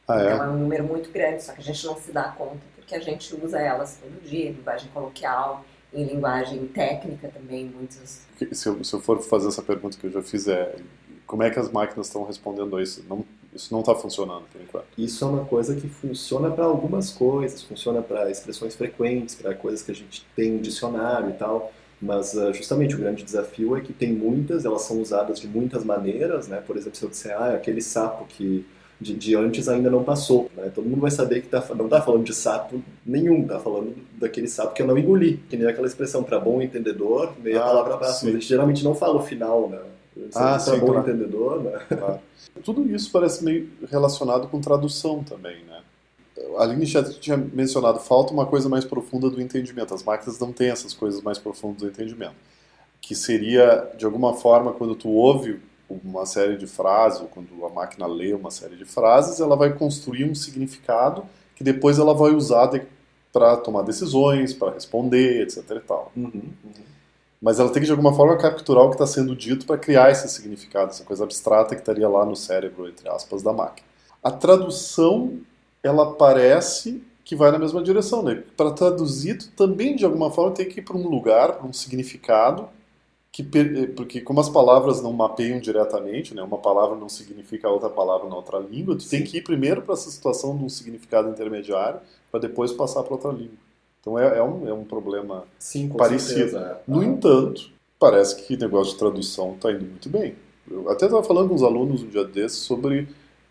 Ah, 0.09 0.21
é? 0.21 0.35
Então 0.35 0.45
é 0.47 0.49
um 0.49 0.59
número 0.59 0.85
muito 0.85 1.13
grande, 1.13 1.45
só 1.45 1.53
que 1.53 1.61
a 1.61 1.65
gente 1.65 1.85
não 1.87 1.97
se 1.97 2.11
dá 2.11 2.25
conta 2.31 2.79
porque 2.89 2.95
a 2.95 3.01
gente 3.01 3.35
usa 3.45 3.61
elas 3.61 3.99
todo 4.01 4.23
dia, 4.23 4.49
em 4.49 4.53
linguagem 4.53 4.91
coloquial, 4.95 5.63
em 5.93 6.05
linguagem 6.05 6.67
técnica 6.69 7.29
também, 7.29 7.67
muitos. 7.67 8.23
Se 8.51 8.67
eu, 8.67 8.83
se 8.83 8.95
eu 8.95 9.01
for 9.01 9.21
fazer 9.21 9.49
essa 9.49 9.63
pergunta 9.63 9.99
que 9.99 10.07
eu 10.07 10.11
já 10.11 10.23
fiz, 10.23 10.49
é 10.49 10.75
como 11.27 11.43
é 11.43 11.51
que 11.51 11.59
as 11.59 11.71
máquinas 11.71 12.07
estão 12.07 12.25
respondendo 12.25 12.75
a 12.77 12.83
isso? 12.83 13.05
Não, 13.07 13.23
isso 13.53 13.71
não 13.75 13.81
está 13.81 13.95
funcionando 13.95 14.45
por 14.51 14.59
enquanto. 14.63 14.87
Isso 14.97 15.23
é 15.23 15.29
uma 15.29 15.45
coisa 15.45 15.77
que 15.77 15.87
funciona 15.87 16.51
para 16.51 16.65
algumas 16.65 17.11
coisas, 17.11 17.63
funciona 17.63 18.01
para 18.01 18.31
expressões 18.31 18.75
frequentes, 18.75 19.35
para 19.35 19.55
coisas 19.55 19.83
que 19.83 19.91
a 19.91 19.95
gente 19.95 20.27
tem 20.35 20.53
no 20.53 20.61
dicionário 20.61 21.29
e 21.29 21.35
tal. 21.35 21.71
Mas 22.01 22.33
uh, 22.33 22.55
justamente 22.55 22.95
o 22.95 22.99
grande 22.99 23.23
desafio 23.23 23.77
é 23.77 23.83
que 23.83 23.93
tem 23.93 24.15
muitas, 24.15 24.65
elas 24.65 24.83
são 24.83 24.99
usadas 24.99 25.41
de 25.41 25.49
muitas 25.49 25.85
maneiras, 25.85 26.49
né? 26.49 26.63
Por 26.67 26.77
exemplo, 26.77 26.97
se 26.97 27.05
eu 27.05 27.11
disser, 27.11 27.37
ah, 27.37 27.55
aquele 27.55 27.83
sapo 27.83 28.25
que 28.25 28.65
de, 29.01 29.15
de 29.15 29.37
antes 29.37 29.69
ainda 29.69 29.91
não 29.91 30.03
passou. 30.03 30.51
Né? 30.57 30.71
Todo 30.75 30.89
mundo 30.89 31.01
vai 31.01 31.11
saber 31.11 31.43
que 31.43 31.49
tá, 31.49 31.65
não 31.75 31.85
está 31.85 32.01
falando 32.03 32.25
de 32.25 32.35
sapo 32.35 32.83
nenhum, 33.07 33.43
está 33.43 33.59
falando 33.59 33.95
daquele 34.19 34.49
sapo 34.49 34.75
que 34.75 34.83
eu 34.83 34.87
não 34.87 34.99
engoli, 34.99 35.37
que 35.49 35.57
nem 35.57 35.69
aquela 35.69 35.87
expressão 35.87 36.23
para 36.23 36.41
bom 36.41 36.61
entendedor, 36.61 37.33
meia 37.43 37.61
ah, 37.61 37.67
palavra 37.67 37.97
basta. 37.97 38.27
Mas 38.27 38.35
a 38.35 38.39
gente 38.39 38.49
geralmente 38.49 38.85
não 38.85 38.95
fala 38.95 39.17
o 39.17 39.23
final, 39.23 39.69
né? 39.69 39.79
Ah, 40.35 40.59
para 40.63 40.77
bom 40.77 40.87
claro. 40.87 41.01
entendedor, 41.01 41.63
né? 41.63 41.79
Claro. 41.89 42.21
Tudo 42.65 42.85
isso 42.93 43.11
parece 43.13 43.45
meio 43.45 43.71
relacionado 43.89 44.49
com 44.49 44.61
tradução 44.61 45.23
também, 45.23 45.57
né? 45.65 45.81
A 46.57 46.63
Aline 46.63 46.87
já 46.87 47.03
tinha 47.05 47.37
mencionado, 47.37 48.01
falta 48.01 48.33
uma 48.33 48.47
coisa 48.47 48.69
mais 48.69 48.85
profunda 48.85 49.31
do 49.31 49.41
entendimento. 49.41 49.95
As 49.95 50.03
máquinas 50.03 50.39
não 50.39 50.53
têm 50.53 50.71
essas 50.71 50.93
coisas 50.93 51.23
mais 51.23 51.39
profundas 51.39 51.83
do 51.83 51.89
entendimento. 51.89 52.35
Que 53.01 53.15
seria, 53.15 53.89
de 53.97 54.05
alguma 54.05 54.35
forma, 54.35 54.73
quando 54.73 54.95
tu 54.95 55.09
ouve 55.09 55.61
uma 55.89 56.27
série 56.27 56.57
de 56.57 56.67
frases, 56.67 57.21
ou 57.21 57.29
quando 57.29 57.65
a 57.65 57.69
máquina 57.69 58.07
lê 58.07 58.33
uma 58.35 58.51
série 58.51 58.77
de 58.77 58.85
frases, 58.85 59.41
ela 59.41 59.57
vai 59.57 59.73
construir 59.73 60.25
um 60.25 60.35
significado 60.35 61.25
que 61.57 61.65
depois 61.65 61.99
ela 61.99 62.15
vai 62.15 62.33
usar 62.33 62.71
para 63.33 63.57
tomar 63.57 63.83
decisões, 63.83 64.55
para 64.55 64.73
responder, 64.73 65.43
etc. 65.43 65.71
E 65.71 65.81
tal. 65.81 66.13
Uhum, 66.17 66.31
uhum. 66.35 66.89
Mas 67.41 67.61
ela 67.61 67.71
tem 67.71 67.81
que, 67.81 67.87
de 67.87 67.93
alguma 67.93 68.15
forma, 68.15 68.37
capturar 68.37 68.85
o 68.85 68.89
que 68.89 68.95
está 68.97 69.07
sendo 69.07 69.35
dito 69.35 69.67
para 69.67 69.79
criar 69.79 70.11
esse 70.11 70.29
significado, 70.29 70.91
essa 70.91 71.05
coisa 71.05 71.25
abstrata 71.25 71.75
que 71.75 71.81
estaria 71.81 72.09
lá 72.09 72.25
no 72.25 72.35
cérebro, 72.35 72.89
entre 72.89 73.09
aspas, 73.09 73.43
da 73.43 73.53
máquina. 73.53 73.87
A 74.23 74.31
tradução, 74.31 75.39
ela 75.83 76.15
parece 76.15 77.03
que 77.25 77.37
vai 77.37 77.53
na 77.53 77.59
mesma 77.59 77.83
direção, 77.83 78.23
né? 78.23 78.43
Para 78.57 78.73
traduzir, 78.73 79.39
tu 79.39 79.51
também, 79.51 79.95
de 79.95 80.05
alguma 80.05 80.31
forma, 80.31 80.55
tem 80.55 80.69
que 80.69 80.81
ir 80.81 80.83
para 80.83 80.97
um 80.97 81.07
lugar, 81.09 81.53
para 81.53 81.67
um 81.67 81.73
significado, 81.73 82.69
que 83.43 83.87
porque 83.95 84.21
como 84.21 84.41
as 84.41 84.49
palavras 84.49 85.01
não 85.01 85.13
mapeiam 85.13 85.61
diretamente, 85.61 86.35
né, 86.35 86.43
uma 86.43 86.59
palavra 86.59 86.97
não 86.97 87.09
significa 87.09 87.69
a 87.69 87.71
outra 87.71 87.89
palavra 87.89 88.29
na 88.29 88.35
outra 88.35 88.59
língua, 88.59 88.97
tu 88.97 89.09
tem 89.09 89.23
que 89.23 89.39
ir 89.39 89.43
primeiro 89.43 89.83
para 89.83 89.95
essa 89.95 90.11
situação 90.11 90.57
de 90.57 90.65
um 90.65 90.69
significado 90.69 91.29
intermediário 91.29 92.01
para 92.31 92.41
depois 92.41 92.73
passar 92.73 93.03
para 93.05 93.15
outra 93.15 93.31
língua. 93.31 93.57
Então 94.01 94.19
é, 94.19 94.39
é, 94.39 94.43
um, 94.43 94.69
é 94.69 94.73
um 94.73 94.85
problema 94.85 95.45
Sim, 95.59 95.89
parecido. 95.89 96.51
Certeza, 96.51 96.81
é. 96.87 96.91
No 96.91 97.03
entanto, 97.03 97.71
parece 97.99 98.45
que 98.45 98.55
o 98.55 98.59
negócio 98.59 98.95
de 98.95 98.99
tradução 98.99 99.55
está 99.55 99.71
indo 99.71 99.85
muito 99.85 100.09
bem. 100.09 100.35
Eu 100.71 100.91
até 100.91 101.07
estava 101.07 101.23
falando 101.23 101.49
com 101.49 101.55
os 101.55 101.63
alunos 101.63 102.03
um 102.03 102.09
dia 102.09 102.25
desses 102.25 102.59
sobre 102.59 103.09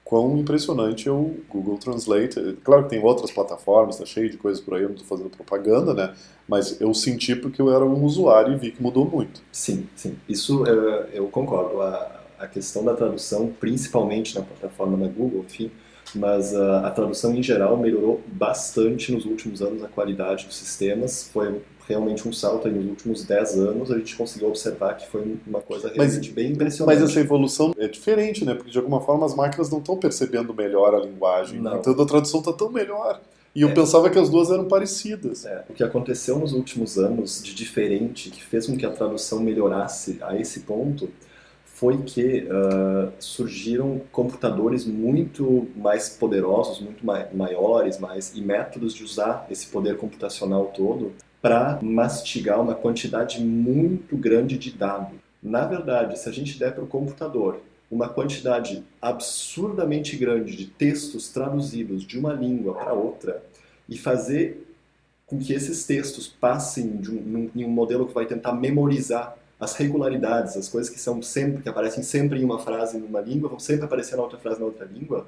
quão 0.07 0.37
impressionante 0.37 1.09
é 1.09 1.11
o 1.11 1.35
Google 1.49 1.77
Translate. 1.77 2.57
Claro 2.63 2.83
que 2.83 2.91
tem 2.91 3.03
outras 3.03 3.29
plataformas, 3.29 3.95
está 3.95 4.05
cheio 4.05 4.29
de 4.29 4.37
coisas 4.37 4.63
por 4.63 4.75
aí, 4.75 4.83
eu 4.83 4.89
não 4.89 4.95
estou 4.95 5.07
fazendo 5.07 5.29
propaganda, 5.29 5.93
né? 5.93 6.13
Mas 6.47 6.79
eu 6.79 6.93
senti 6.93 7.35
porque 7.35 7.61
eu 7.61 7.73
era 7.73 7.83
um 7.83 8.03
usuário 8.05 8.53
e 8.53 8.55
vi 8.55 8.71
que 8.71 8.81
mudou 8.81 9.05
muito. 9.05 9.41
Sim, 9.51 9.85
sim. 9.95 10.17
Isso 10.27 10.65
eu, 10.65 10.81
eu 11.11 11.27
concordo. 11.27 11.81
A, 11.81 12.17
a 12.39 12.47
questão 12.47 12.85
da 12.85 12.93
tradução, 12.93 13.51
principalmente 13.59 14.35
na 14.35 14.41
plataforma 14.41 14.95
da 14.95 15.11
Google, 15.11 15.43
enfim, 15.43 15.71
mas 16.17 16.55
a, 16.55 16.87
a 16.87 16.91
tradução 16.91 17.33
em 17.33 17.43
geral 17.43 17.77
melhorou 17.77 18.21
bastante 18.27 19.11
nos 19.11 19.25
últimos 19.25 19.61
anos 19.61 19.83
a 19.83 19.87
qualidade 19.87 20.45
dos 20.45 20.55
sistemas. 20.55 21.29
Foi 21.31 21.61
realmente 21.87 22.27
um 22.27 22.33
salto 22.33 22.67
aí 22.67 22.73
nos 22.73 22.85
últimos 22.85 23.23
10 23.23 23.59
anos, 23.59 23.91
a 23.91 23.97
gente 23.97 24.15
conseguiu 24.15 24.49
observar 24.49 24.95
que 24.95 25.07
foi 25.07 25.37
uma 25.47 25.61
coisa 25.61 25.87
realmente 25.87 26.27
mas, 26.27 26.35
bem 26.35 26.51
impressionante. 26.51 26.99
Mas 26.99 27.09
essa 27.09 27.19
evolução 27.19 27.73
é 27.77 27.87
diferente, 27.87 28.43
né? 28.43 28.53
Porque 28.53 28.69
de 28.69 28.77
alguma 28.77 28.99
forma 28.99 29.25
as 29.25 29.33
máquinas 29.33 29.69
não 29.69 29.79
estão 29.79 29.97
percebendo 29.97 30.53
melhor 30.53 30.93
a 30.93 30.99
linguagem. 30.99 31.61
Não. 31.61 31.77
Então 31.77 31.93
a 31.93 32.05
tradução 32.05 32.41
está 32.41 32.51
tão 32.51 32.69
melhor. 32.69 33.21
E 33.55 33.61
eu 33.61 33.69
é. 33.69 33.73
pensava 33.73 34.09
que 34.09 34.19
as 34.19 34.29
duas 34.29 34.51
eram 34.51 34.65
parecidas. 34.65 35.45
É. 35.45 35.63
O 35.69 35.73
que 35.73 35.83
aconteceu 35.83 36.37
nos 36.37 36.53
últimos 36.53 36.97
anos 36.97 37.41
de 37.41 37.55
diferente, 37.55 38.29
que 38.29 38.43
fez 38.43 38.67
com 38.67 38.77
que 38.77 38.85
a 38.85 38.91
tradução 38.91 39.39
melhorasse 39.39 40.19
a 40.21 40.37
esse 40.39 40.59
ponto, 40.59 41.09
foi 41.77 41.99
que 41.99 42.39
uh, 42.45 43.11
surgiram 43.19 44.01
computadores 44.11 44.83
muito 44.83 45.67
mais 45.75 46.09
poderosos, 46.09 46.79
muito 46.79 47.05
maiores, 47.05 47.99
mais 47.99 48.35
e 48.35 48.41
métodos 48.41 48.95
de 48.95 49.03
usar 49.03 49.45
esse 49.47 49.67
poder 49.67 49.95
computacional 49.95 50.73
todo 50.75 51.13
para 51.39 51.77
mastigar 51.83 52.59
uma 52.59 52.73
quantidade 52.73 53.39
muito 53.43 54.17
grande 54.17 54.57
de 54.57 54.71
dado. 54.71 55.19
Na 55.41 55.65
verdade, 55.67 56.17
se 56.17 56.27
a 56.27 56.31
gente 56.31 56.57
der 56.57 56.73
para 56.73 56.83
o 56.83 56.87
computador 56.87 57.61
uma 57.91 58.09
quantidade 58.09 58.83
absurdamente 58.99 60.17
grande 60.17 60.57
de 60.57 60.65
textos 60.65 61.29
traduzidos 61.29 62.01
de 62.01 62.17
uma 62.17 62.33
língua 62.33 62.73
para 62.73 62.93
outra 62.93 63.43
e 63.87 63.95
fazer 63.99 64.67
com 65.27 65.37
que 65.37 65.53
esses 65.53 65.85
textos 65.85 66.27
passem 66.27 66.85
um, 66.85 67.51
em 67.55 67.63
um 67.63 67.69
modelo 67.69 68.07
que 68.07 68.15
vai 68.15 68.25
tentar 68.25 68.53
memorizar 68.53 69.37
as 69.59 69.75
regularidades, 69.75 70.55
as 70.55 70.69
coisas 70.69 70.89
que 70.91 70.99
são 70.99 71.21
sempre 71.21 71.63
que 71.63 71.69
aparecem 71.69 72.03
sempre 72.03 72.39
em 72.39 72.43
uma 72.45 72.59
frase 72.59 72.97
numa 72.97 73.21
língua 73.21 73.49
vão 73.49 73.59
sempre 73.59 73.85
aparecer 73.85 74.15
na 74.15 74.23
outra 74.23 74.37
frase 74.37 74.59
na 74.59 74.65
outra 74.65 74.85
língua. 74.85 75.25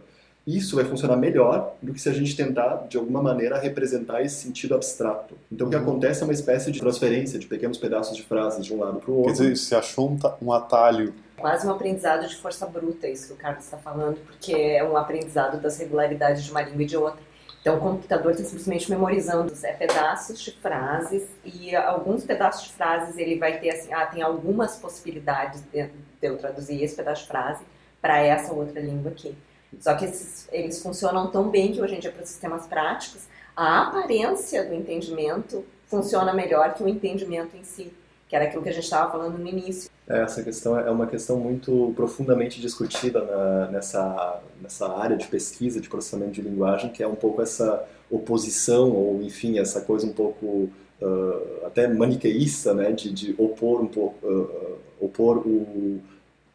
Isso 0.48 0.76
vai 0.76 0.86
funcionar 0.86 1.16
melhor 1.16 1.76
do 1.82 1.94
que 1.94 2.02
se 2.02 2.10
a 2.10 2.14
gente 2.14 2.36
tentar 2.36 2.88
de 2.88 2.98
alguma 2.98 3.22
maneira 3.22 3.60
representar 3.60 4.22
esse 4.22 4.36
sentido 4.36 4.74
abstrato. 4.74 5.36
Então 5.52 5.68
o 5.68 5.70
que 5.70 5.76
uhum. 5.76 5.84
acontece 5.84 6.22
é 6.22 6.24
uma 6.24 6.34
espécie 6.34 6.72
de 6.72 6.80
transferência 6.80 7.38
de 7.38 7.46
pequenos 7.46 7.78
pedaços 7.78 8.16
de 8.16 8.24
frases 8.24 8.66
de 8.66 8.74
um 8.74 8.80
lado 8.80 9.00
para 9.00 9.12
o 9.12 9.18
outro. 9.18 9.34
Quer 9.34 9.42
dizer, 9.44 9.58
se 9.58 9.76
achou 9.76 10.18
um 10.42 10.54
atalho 10.54 11.14
quase 11.40 11.66
um 11.66 11.72
aprendizado 11.72 12.28
de 12.28 12.36
força 12.36 12.66
bruta, 12.66 13.08
isso 13.08 13.28
que 13.28 13.34
o 13.34 13.38
Carlos 13.38 13.64
está 13.64 13.78
falando, 13.78 14.18
porque 14.26 14.52
é 14.52 14.84
um 14.84 14.96
aprendizado 14.98 15.60
das 15.60 15.78
regularidades 15.78 16.44
de 16.44 16.52
uma 16.52 16.62
língua 16.62 16.84
e 16.84 16.86
de 16.86 16.98
outra. 16.98 17.29
Então, 17.62 17.78
o 17.78 17.80
computador 17.80 18.32
está 18.32 18.44
simplesmente 18.44 18.90
memorizando 18.90 19.54
é, 19.64 19.74
pedaços 19.74 20.40
de 20.40 20.52
frases 20.52 21.28
e 21.44 21.76
alguns 21.76 22.24
pedaços 22.24 22.68
de 22.68 22.74
frases 22.74 23.18
ele 23.18 23.38
vai 23.38 23.60
ter 23.60 23.72
assim, 23.72 23.94
ah, 23.94 24.06
tem 24.06 24.22
algumas 24.22 24.78
possibilidades 24.78 25.62
de, 25.72 25.90
eu 26.22 26.38
traduzir 26.38 26.82
esse 26.82 26.96
pedaço 26.96 27.24
de 27.24 27.28
frase 27.28 27.64
para 28.02 28.20
essa 28.20 28.54
outra 28.54 28.80
língua 28.80 29.12
aqui. 29.12 29.38
Só 29.80 29.94
que 29.96 30.06
esses, 30.06 30.48
eles 30.52 30.82
funcionam 30.82 31.30
tão 31.30 31.50
bem 31.50 31.74
que 31.74 31.82
hoje 31.82 31.96
em 31.96 32.00
dia 32.00 32.12
para 32.12 32.26
sistemas 32.26 32.66
práticos 32.66 33.28
a 33.56 33.84
aparência 33.84 34.66
do 34.66 34.74
entendimento 34.74 35.66
funciona 35.86 36.34
melhor 36.34 36.74
que 36.74 36.82
o 36.82 36.88
entendimento 36.88 37.58
em 37.58 37.64
si 37.64 37.94
que 38.30 38.36
era 38.36 38.46
aquilo 38.46 38.62
que 38.62 38.70
a 38.70 38.72
gente 38.72 38.84
estava 38.84 39.12
falando 39.12 39.40
no 39.40 39.48
início. 39.48 39.90
É, 40.10 40.22
essa 40.24 40.42
questão 40.44 40.78
é 40.78 40.90
uma 40.90 41.06
questão 41.06 41.40
muito 41.40 41.94
profundamente 41.96 42.60
discutida 42.60 43.24
na, 43.24 43.68
nessa, 43.72 44.42
nessa 44.60 44.92
área 44.92 45.16
de 45.16 45.28
pesquisa 45.28 45.80
de 45.80 45.88
processamento 45.88 46.32
de 46.32 46.42
linguagem, 46.42 46.90
que 46.90 47.04
é 47.04 47.08
um 47.08 47.16
pouco 47.16 47.44
essa 47.44 47.88
oposição, 48.10 48.92
ou 48.92 49.22
enfim, 49.22 49.60
essa 49.60 49.82
coisa 49.82 50.08
um 50.08 50.12
pouco 50.12 50.70
uh, 51.00 51.66
até 51.66 51.88
maniqueísta, 51.88 52.74
né, 52.74 52.92
de, 52.92 53.14
de 53.14 53.36
opor 53.38 53.82
um 53.84 53.88
pouco, 53.88 54.28
uh, 54.28 54.78
opor 55.00 55.38
o, 55.48 56.02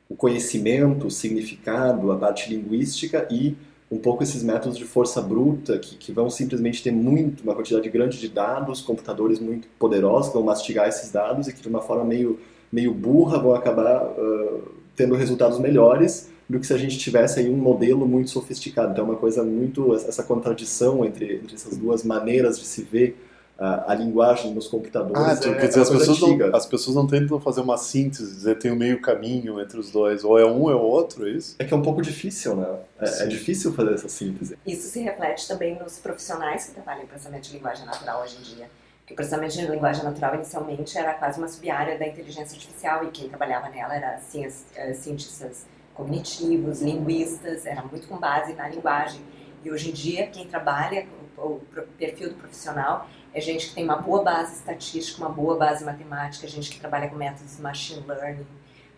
o 0.09 0.17
conhecimento, 0.17 1.07
o 1.07 1.11
significado, 1.11 2.11
a 2.11 2.17
parte 2.17 2.53
linguística 2.53 3.27
e 3.31 3.57
um 3.89 3.99
pouco 3.99 4.25
esses 4.25 4.43
métodos 4.43 4.77
de 4.77 4.85
força 4.85 5.23
bruta 5.23 5.79
que, 5.79 5.97
que 5.97 6.11
vão 6.11 6.29
simplesmente 6.29 6.83
ter 6.83 6.91
muito, 6.91 7.45
uma 7.45 7.55
quantidade 7.55 7.89
grande 7.89 8.19
de 8.19 8.29
dados, 8.29 8.81
computadores 8.81 9.39
muito 9.39 9.69
poderosos 9.79 10.29
que 10.29 10.35
vão 10.35 10.43
mastigar 10.43 10.89
esses 10.89 11.13
dados 11.13 11.47
e 11.47 11.53
que 11.53 11.63
de 11.63 11.69
uma 11.69 11.81
forma 11.81 12.05
meio, 12.05 12.41
meio 12.75 12.93
burra 12.93 13.39
vão 13.39 13.55
acabar 13.55 14.05
uh, 14.05 14.63
tendo 14.97 15.15
resultados 15.15 15.61
melhores 15.61 16.29
do 16.49 16.59
que 16.59 16.67
se 16.67 16.75
a 16.75 16.77
gente 16.77 16.99
tivesse 16.99 17.39
aí 17.39 17.49
um 17.49 17.57
modelo 17.57 18.07
muito 18.07 18.31
sofisticado. 18.31 18.91
Então 18.91 19.05
é 19.05 19.09
uma 19.11 19.17
coisa 19.17 19.45
muito, 19.45 19.95
essa 19.95 20.25
contradição 20.25 21.05
entre, 21.05 21.37
entre 21.37 21.55
essas 21.55 21.77
duas 21.77 22.03
maneiras 22.03 22.59
de 22.59 22.67
se 22.67 22.83
ver 22.83 23.17
a, 23.57 23.93
a, 23.93 23.95
linguagem 23.95 24.53
nos 24.53 24.67
computadores. 24.67 25.17
Ah, 25.17 25.51
é, 25.51 25.55
quer 25.55 25.69
dizer, 25.69 25.83
as 25.83 25.91
pessoas, 25.91 26.21
não, 26.21 26.57
as 26.57 26.67
pessoas 26.67 26.97
não 26.97 27.07
tentam 27.07 27.39
fazer 27.41 27.61
uma 27.61 27.77
síntese, 27.79 28.35
dizer 28.35 28.59
tem 28.59 28.73
um 28.73 28.77
meio 28.77 29.01
caminho 29.01 29.61
entre 29.61 29.79
os 29.79 29.93
dois, 29.93 30.25
ou 30.25 30.37
é 30.37 30.45
um 30.45 30.63
ou 30.63 30.71
é 30.71 30.75
o 30.75 30.81
outro, 30.81 31.29
é 31.29 31.31
isso? 31.31 31.55
É 31.61 31.65
que 31.65 31.73
é 31.73 31.77
um 31.77 31.83
pouco 31.83 32.03
difícil, 32.03 32.57
né? 32.57 32.67
É, 33.01 33.23
é, 33.23 33.27
difícil 33.27 33.73
fazer 33.73 33.95
essa 33.95 34.09
síntese. 34.09 34.59
Isso 34.67 34.89
se 34.89 35.01
reflete 35.01 35.47
também 35.47 35.79
nos 35.79 35.99
profissionais 35.99 36.67
que 36.67 36.73
trabalham 36.73 37.05
em 37.05 37.07
processamento 37.07 37.49
de 37.49 37.55
linguagem 37.55 37.87
natural 37.87 38.23
hoje 38.23 38.37
em 38.41 38.57
dia. 38.57 38.67
Porque 39.05 39.13
o 39.13 39.17
processamento 39.17 39.55
de 39.55 39.67
linguagem 39.67 40.03
natural 40.03 40.35
inicialmente 40.35 40.97
era 40.97 41.13
quase 41.13 41.39
uma 41.39 41.47
sub-área 41.47 41.99
da 41.99 42.09
inteligência 42.09 42.57
artificial 42.57 43.05
e 43.05 43.11
quem 43.11 43.29
trabalhava 43.29 43.69
nela 43.69 43.95
era 43.95 44.19
eh, 44.35 44.95
cientistas 44.95 45.67
cognitivos, 45.93 46.81
linguistas, 46.81 47.67
era 47.67 47.83
muito 47.83 48.09
com 48.09 48.17
base 48.17 48.55
na 48.55 48.67
linguagem. 48.67 49.21
E 49.63 49.71
hoje 49.71 49.91
em 49.91 49.93
dia, 49.93 50.27
quem 50.29 50.47
trabalha, 50.47 51.07
o 51.37 51.61
perfil 51.99 52.31
do 52.31 52.37
profissional 52.37 53.07
é 53.35 53.41
gente 53.43 53.69
que 53.69 53.75
tem 53.75 53.85
uma 53.85 53.97
boa 53.97 54.23
base 54.23 54.55
estatística, 54.55 55.23
uma 55.23 55.31
boa 55.31 55.57
base 55.57 55.85
matemática, 55.85 56.49
gente 56.49 56.71
que 56.71 56.81
trabalha 56.81 57.09
com 57.09 57.17
métodos 57.17 57.57
de 57.57 57.63
machine 57.63 58.03
learning, 58.07 58.47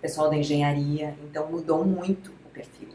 pessoal 0.00 0.30
da 0.30 0.36
engenharia. 0.36 1.16
Então 1.24 1.50
mudou 1.50 1.84
muito 1.84 2.30
o 2.44 2.48
perfil. 2.50 2.90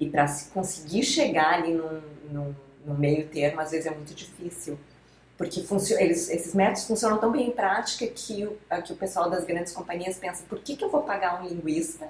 E 0.00 0.08
para 0.10 0.26
se 0.26 0.50
conseguir 0.50 1.04
chegar 1.04 1.54
ali 1.54 1.74
num, 1.74 2.54
meio 2.98 3.28
termo, 3.28 3.60
às 3.60 3.70
vezes 3.70 3.86
é 3.86 3.90
muito 3.90 4.14
difícil. 4.14 4.78
Porque 5.36 5.62
eles, 5.98 6.30
esses 6.30 6.54
métodos 6.54 6.84
funcionam 6.86 7.18
tão 7.18 7.30
bem 7.30 7.48
em 7.48 7.50
prática 7.50 8.06
que 8.06 8.46
o, 8.46 8.56
que 8.82 8.92
o 8.92 8.96
pessoal 8.96 9.28
das 9.28 9.44
grandes 9.44 9.72
companhias 9.72 10.18
pensa: 10.18 10.44
por 10.48 10.58
que, 10.60 10.76
que 10.76 10.84
eu 10.84 10.90
vou 10.90 11.02
pagar 11.02 11.42
um 11.42 11.46
linguista, 11.46 12.08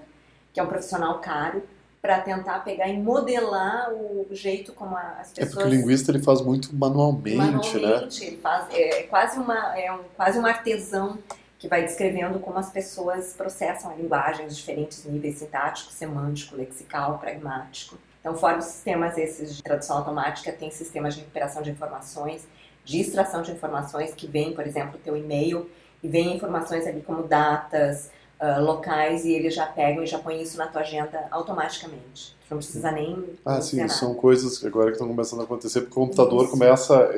que 0.53 0.61
é 0.61 0.63
um 0.63 0.69
profissional 0.69 1.19
caro, 1.19 1.63
para 2.01 2.21
tentar 2.21 2.61
pegar 2.61 2.87
e 2.89 2.97
modelar 2.97 3.93
o 3.93 4.29
jeito 4.31 4.73
como 4.73 4.97
as 4.97 5.33
pessoas... 5.33 5.39
É 5.39 5.47
porque 5.47 5.65
o 5.65 5.69
linguista 5.69 6.13
ele 6.13 6.23
faz 6.23 6.41
muito 6.41 6.73
manualmente, 6.73 7.37
manualmente 7.37 7.81
né? 7.81 8.27
Ele 8.29 8.37
faz, 8.37 8.67
é, 8.73 9.03
quase, 9.05 9.41
uma, 9.41 9.77
é 9.77 9.93
um, 9.93 10.05
quase 10.15 10.39
um 10.39 10.47
artesão 10.47 11.19
que 11.59 11.67
vai 11.67 11.83
descrevendo 11.83 12.39
como 12.39 12.59
as 12.59 12.71
pessoas 12.71 13.33
processam 13.33 13.91
a 13.91 13.95
linguagem, 13.95 14.47
os 14.47 14.57
diferentes 14.57 15.05
níveis 15.05 15.39
sintático, 15.39 15.91
semântico, 15.91 16.55
lexical, 16.55 17.19
pragmático. 17.19 17.99
Então, 18.21 18.37
fora 18.37 18.59
os 18.59 18.67
sistemas 18.67 19.19
esses 19.19 19.57
de 19.57 19.63
tradução 19.63 19.97
automática, 19.97 20.53
tem 20.53 20.71
sistemas 20.71 21.15
de 21.15 21.21
recuperação 21.21 21.63
de 21.63 21.71
informações, 21.71 22.47
de 22.87 23.01
extração 23.01 23.43
de 23.43 23.51
informações 23.51 24.15
que 24.15 24.29
vem, 24.29 24.53
por 24.53 24.65
exemplo, 24.65 24.99
teu 25.03 25.17
e-mail 25.17 25.69
e 26.03 26.09
vem 26.09 26.37
informações 26.37 26.87
ali 26.87 27.03
como 27.03 27.25
datas, 27.25 28.11
uh, 28.41 28.63
locais 28.63 29.25
e 29.25 29.33
eles 29.33 29.53
já 29.53 29.67
pegam 29.67 30.05
e 30.05 30.07
já 30.07 30.21
põem 30.21 30.41
isso 30.41 30.57
na 30.57 30.69
tua 30.69 30.83
agenda 30.83 31.27
automaticamente. 31.33 32.37
Tu 32.49 32.53
não 32.53 32.59
precisa 32.59 32.93
nem. 32.93 33.25
Ah, 33.45 33.61
sim, 33.61 33.79
nada. 33.79 33.93
são 33.93 34.15
coisas 34.15 34.59
que 34.59 34.67
agora 34.69 34.87
que 34.87 34.93
estão 34.93 35.09
começando 35.09 35.41
a 35.41 35.43
acontecer, 35.43 35.81
porque 35.81 35.99
o 35.99 36.03
computador 36.05 36.43
isso. 36.43 36.53
começa. 36.53 37.11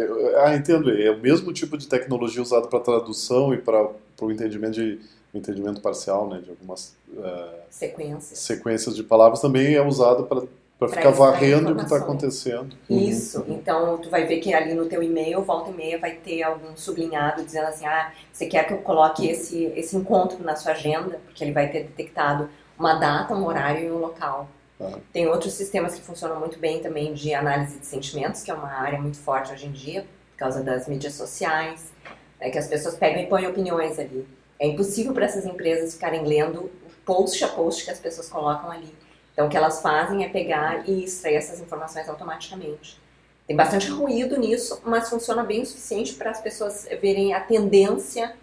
Ah, 0.42 0.56
entendo, 0.56 0.90
é 0.90 1.10
o 1.10 1.18
mesmo 1.18 1.52
tipo 1.52 1.76
de 1.76 1.86
tecnologia 1.86 2.40
usado 2.40 2.68
para 2.68 2.80
tradução 2.80 3.52
e 3.52 3.58
para 3.58 3.90
o 4.22 4.32
entendimento 4.32 4.72
de 4.72 4.98
entendimento 5.34 5.82
parcial, 5.82 6.26
né, 6.30 6.40
de 6.42 6.48
algumas 6.48 6.96
uh, 7.12 7.54
sequências. 7.68 8.38
sequências 8.38 8.96
de 8.96 9.02
palavras 9.02 9.40
também 9.40 9.74
é 9.74 9.86
usado 9.86 10.24
para 10.24 10.42
para 10.78 10.88
ficar 10.88 11.10
varrendo 11.10 11.72
o 11.72 11.76
que 11.76 11.82
está 11.82 11.96
acontecendo. 11.96 12.76
Isso. 12.88 13.40
Uhum. 13.40 13.54
Então, 13.54 13.98
tu 13.98 14.08
vai 14.08 14.26
ver 14.26 14.38
que 14.38 14.54
ali 14.54 14.74
no 14.74 14.86
teu 14.86 15.02
e-mail, 15.02 15.42
volta 15.42 15.70
e 15.70 15.74
meia, 15.74 15.98
vai 15.98 16.12
ter 16.12 16.42
algum 16.42 16.76
sublinhado 16.76 17.44
dizendo 17.44 17.66
assim, 17.66 17.84
ah, 17.84 18.12
você 18.32 18.46
quer 18.46 18.64
que 18.64 18.74
eu 18.74 18.78
coloque 18.78 19.28
esse, 19.28 19.64
esse 19.74 19.96
encontro 19.96 20.42
na 20.44 20.54
sua 20.54 20.72
agenda? 20.72 21.20
Porque 21.24 21.42
ele 21.42 21.52
vai 21.52 21.68
ter 21.68 21.82
detectado 21.82 22.48
uma 22.78 22.94
data, 22.94 23.34
um 23.34 23.44
horário 23.44 23.88
e 23.88 23.90
um 23.90 23.98
local. 23.98 24.48
Uhum. 24.78 25.00
Tem 25.12 25.26
outros 25.26 25.54
sistemas 25.54 25.96
que 25.96 26.00
funcionam 26.00 26.38
muito 26.38 26.60
bem 26.60 26.80
também 26.80 27.12
de 27.12 27.34
análise 27.34 27.80
de 27.80 27.86
sentimentos, 27.86 28.44
que 28.44 28.50
é 28.50 28.54
uma 28.54 28.70
área 28.70 29.00
muito 29.00 29.18
forte 29.18 29.52
hoje 29.52 29.66
em 29.66 29.72
dia, 29.72 30.02
por 30.02 30.38
causa 30.38 30.62
das 30.62 30.86
mídias 30.86 31.14
sociais, 31.14 31.92
né, 32.40 32.50
que 32.50 32.58
as 32.58 32.68
pessoas 32.68 32.94
pegam 32.94 33.20
e 33.20 33.26
põem 33.26 33.48
opiniões 33.48 33.98
ali. 33.98 34.24
É 34.60 34.68
impossível 34.68 35.12
para 35.12 35.24
essas 35.24 35.44
empresas 35.44 35.94
ficarem 35.94 36.24
lendo 36.24 36.70
post 37.04 37.42
a 37.42 37.48
post 37.48 37.84
que 37.84 37.90
as 37.90 37.98
pessoas 37.98 38.28
colocam 38.28 38.70
ali 38.70 38.94
então, 39.38 39.46
o 39.46 39.50
que 39.50 39.56
elas 39.56 39.80
fazem 39.80 40.24
é 40.24 40.28
pegar 40.28 40.88
e 40.88 41.04
extrair 41.04 41.36
essas 41.36 41.60
informações 41.60 42.08
automaticamente. 42.08 43.00
Tem 43.46 43.54
bastante 43.54 43.88
ruído 43.88 44.36
nisso, 44.36 44.80
mas 44.84 45.08
funciona 45.08 45.44
bem 45.44 45.62
o 45.62 45.66
suficiente 45.66 46.14
para 46.14 46.32
as 46.32 46.40
pessoas 46.40 46.88
verem 47.00 47.32
a 47.32 47.38
tendência 47.38 48.34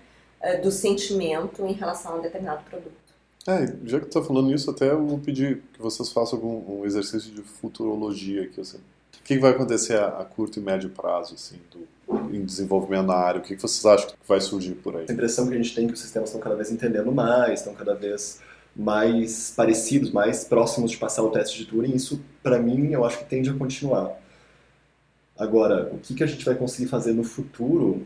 uh, 0.41 0.61
do 0.61 0.71
sentimento 0.71 1.65
em 1.65 1.73
relação 1.73 2.13
a 2.13 2.15
um 2.15 2.21
determinado 2.21 2.63
produto. 2.69 2.95
É, 3.45 3.65
já 3.83 3.99
que 3.99 4.05
tu 4.05 4.17
está 4.17 4.23
falando 4.23 4.53
isso, 4.53 4.71
até 4.71 4.89
eu 4.89 5.05
vou 5.05 5.19
pedir 5.19 5.63
que 5.73 5.81
vocês 5.81 6.13
façam 6.13 6.39
algum 6.39 6.79
um 6.79 6.85
exercício 6.85 7.29
de 7.29 7.41
futurologia 7.41 8.43
aqui. 8.43 8.61
Assim. 8.61 8.77
O 9.19 9.23
que 9.25 9.37
vai 9.37 9.51
acontecer 9.51 9.97
a, 9.97 10.21
a 10.21 10.23
curto 10.23 10.59
e 10.59 10.63
médio 10.63 10.89
prazo 10.91 11.33
assim, 11.33 11.59
do, 11.71 12.33
em 12.33 12.45
desenvolvimento 12.45 13.07
na 13.07 13.15
área? 13.15 13.41
O 13.41 13.43
que 13.43 13.53
vocês 13.57 13.85
acham 13.85 14.11
que 14.11 14.15
vai 14.25 14.39
surgir 14.39 14.75
por 14.75 14.95
aí? 14.95 15.07
A 15.09 15.11
impressão 15.11 15.45
que 15.45 15.55
a 15.55 15.57
gente 15.57 15.75
tem 15.75 15.83
é 15.83 15.87
que 15.89 15.93
os 15.93 15.99
sistemas 15.99 16.29
estão 16.29 16.39
cada 16.39 16.55
vez 16.55 16.71
entendendo 16.71 17.11
mais, 17.11 17.59
estão 17.59 17.73
cada 17.73 17.93
vez 17.93 18.39
mais 18.75 19.53
parecidos, 19.55 20.11
mais 20.11 20.43
próximos 20.43 20.91
de 20.91 20.97
passar 20.97 21.23
o 21.23 21.29
teste 21.29 21.59
de 21.59 21.65
Turing, 21.65 21.95
isso, 21.95 22.21
para 22.43 22.59
mim, 22.59 22.91
eu 22.91 23.05
acho 23.05 23.19
que 23.19 23.25
tende 23.25 23.49
a 23.49 23.53
continuar. 23.53 24.19
Agora, 25.37 25.91
o 25.93 25.97
que, 25.97 26.13
que 26.13 26.23
a 26.23 26.27
gente 26.27 26.43
vai 26.43 26.55
conseguir 26.55 26.89
fazer 26.89 27.13
no 27.13 27.23
futuro 27.23 28.05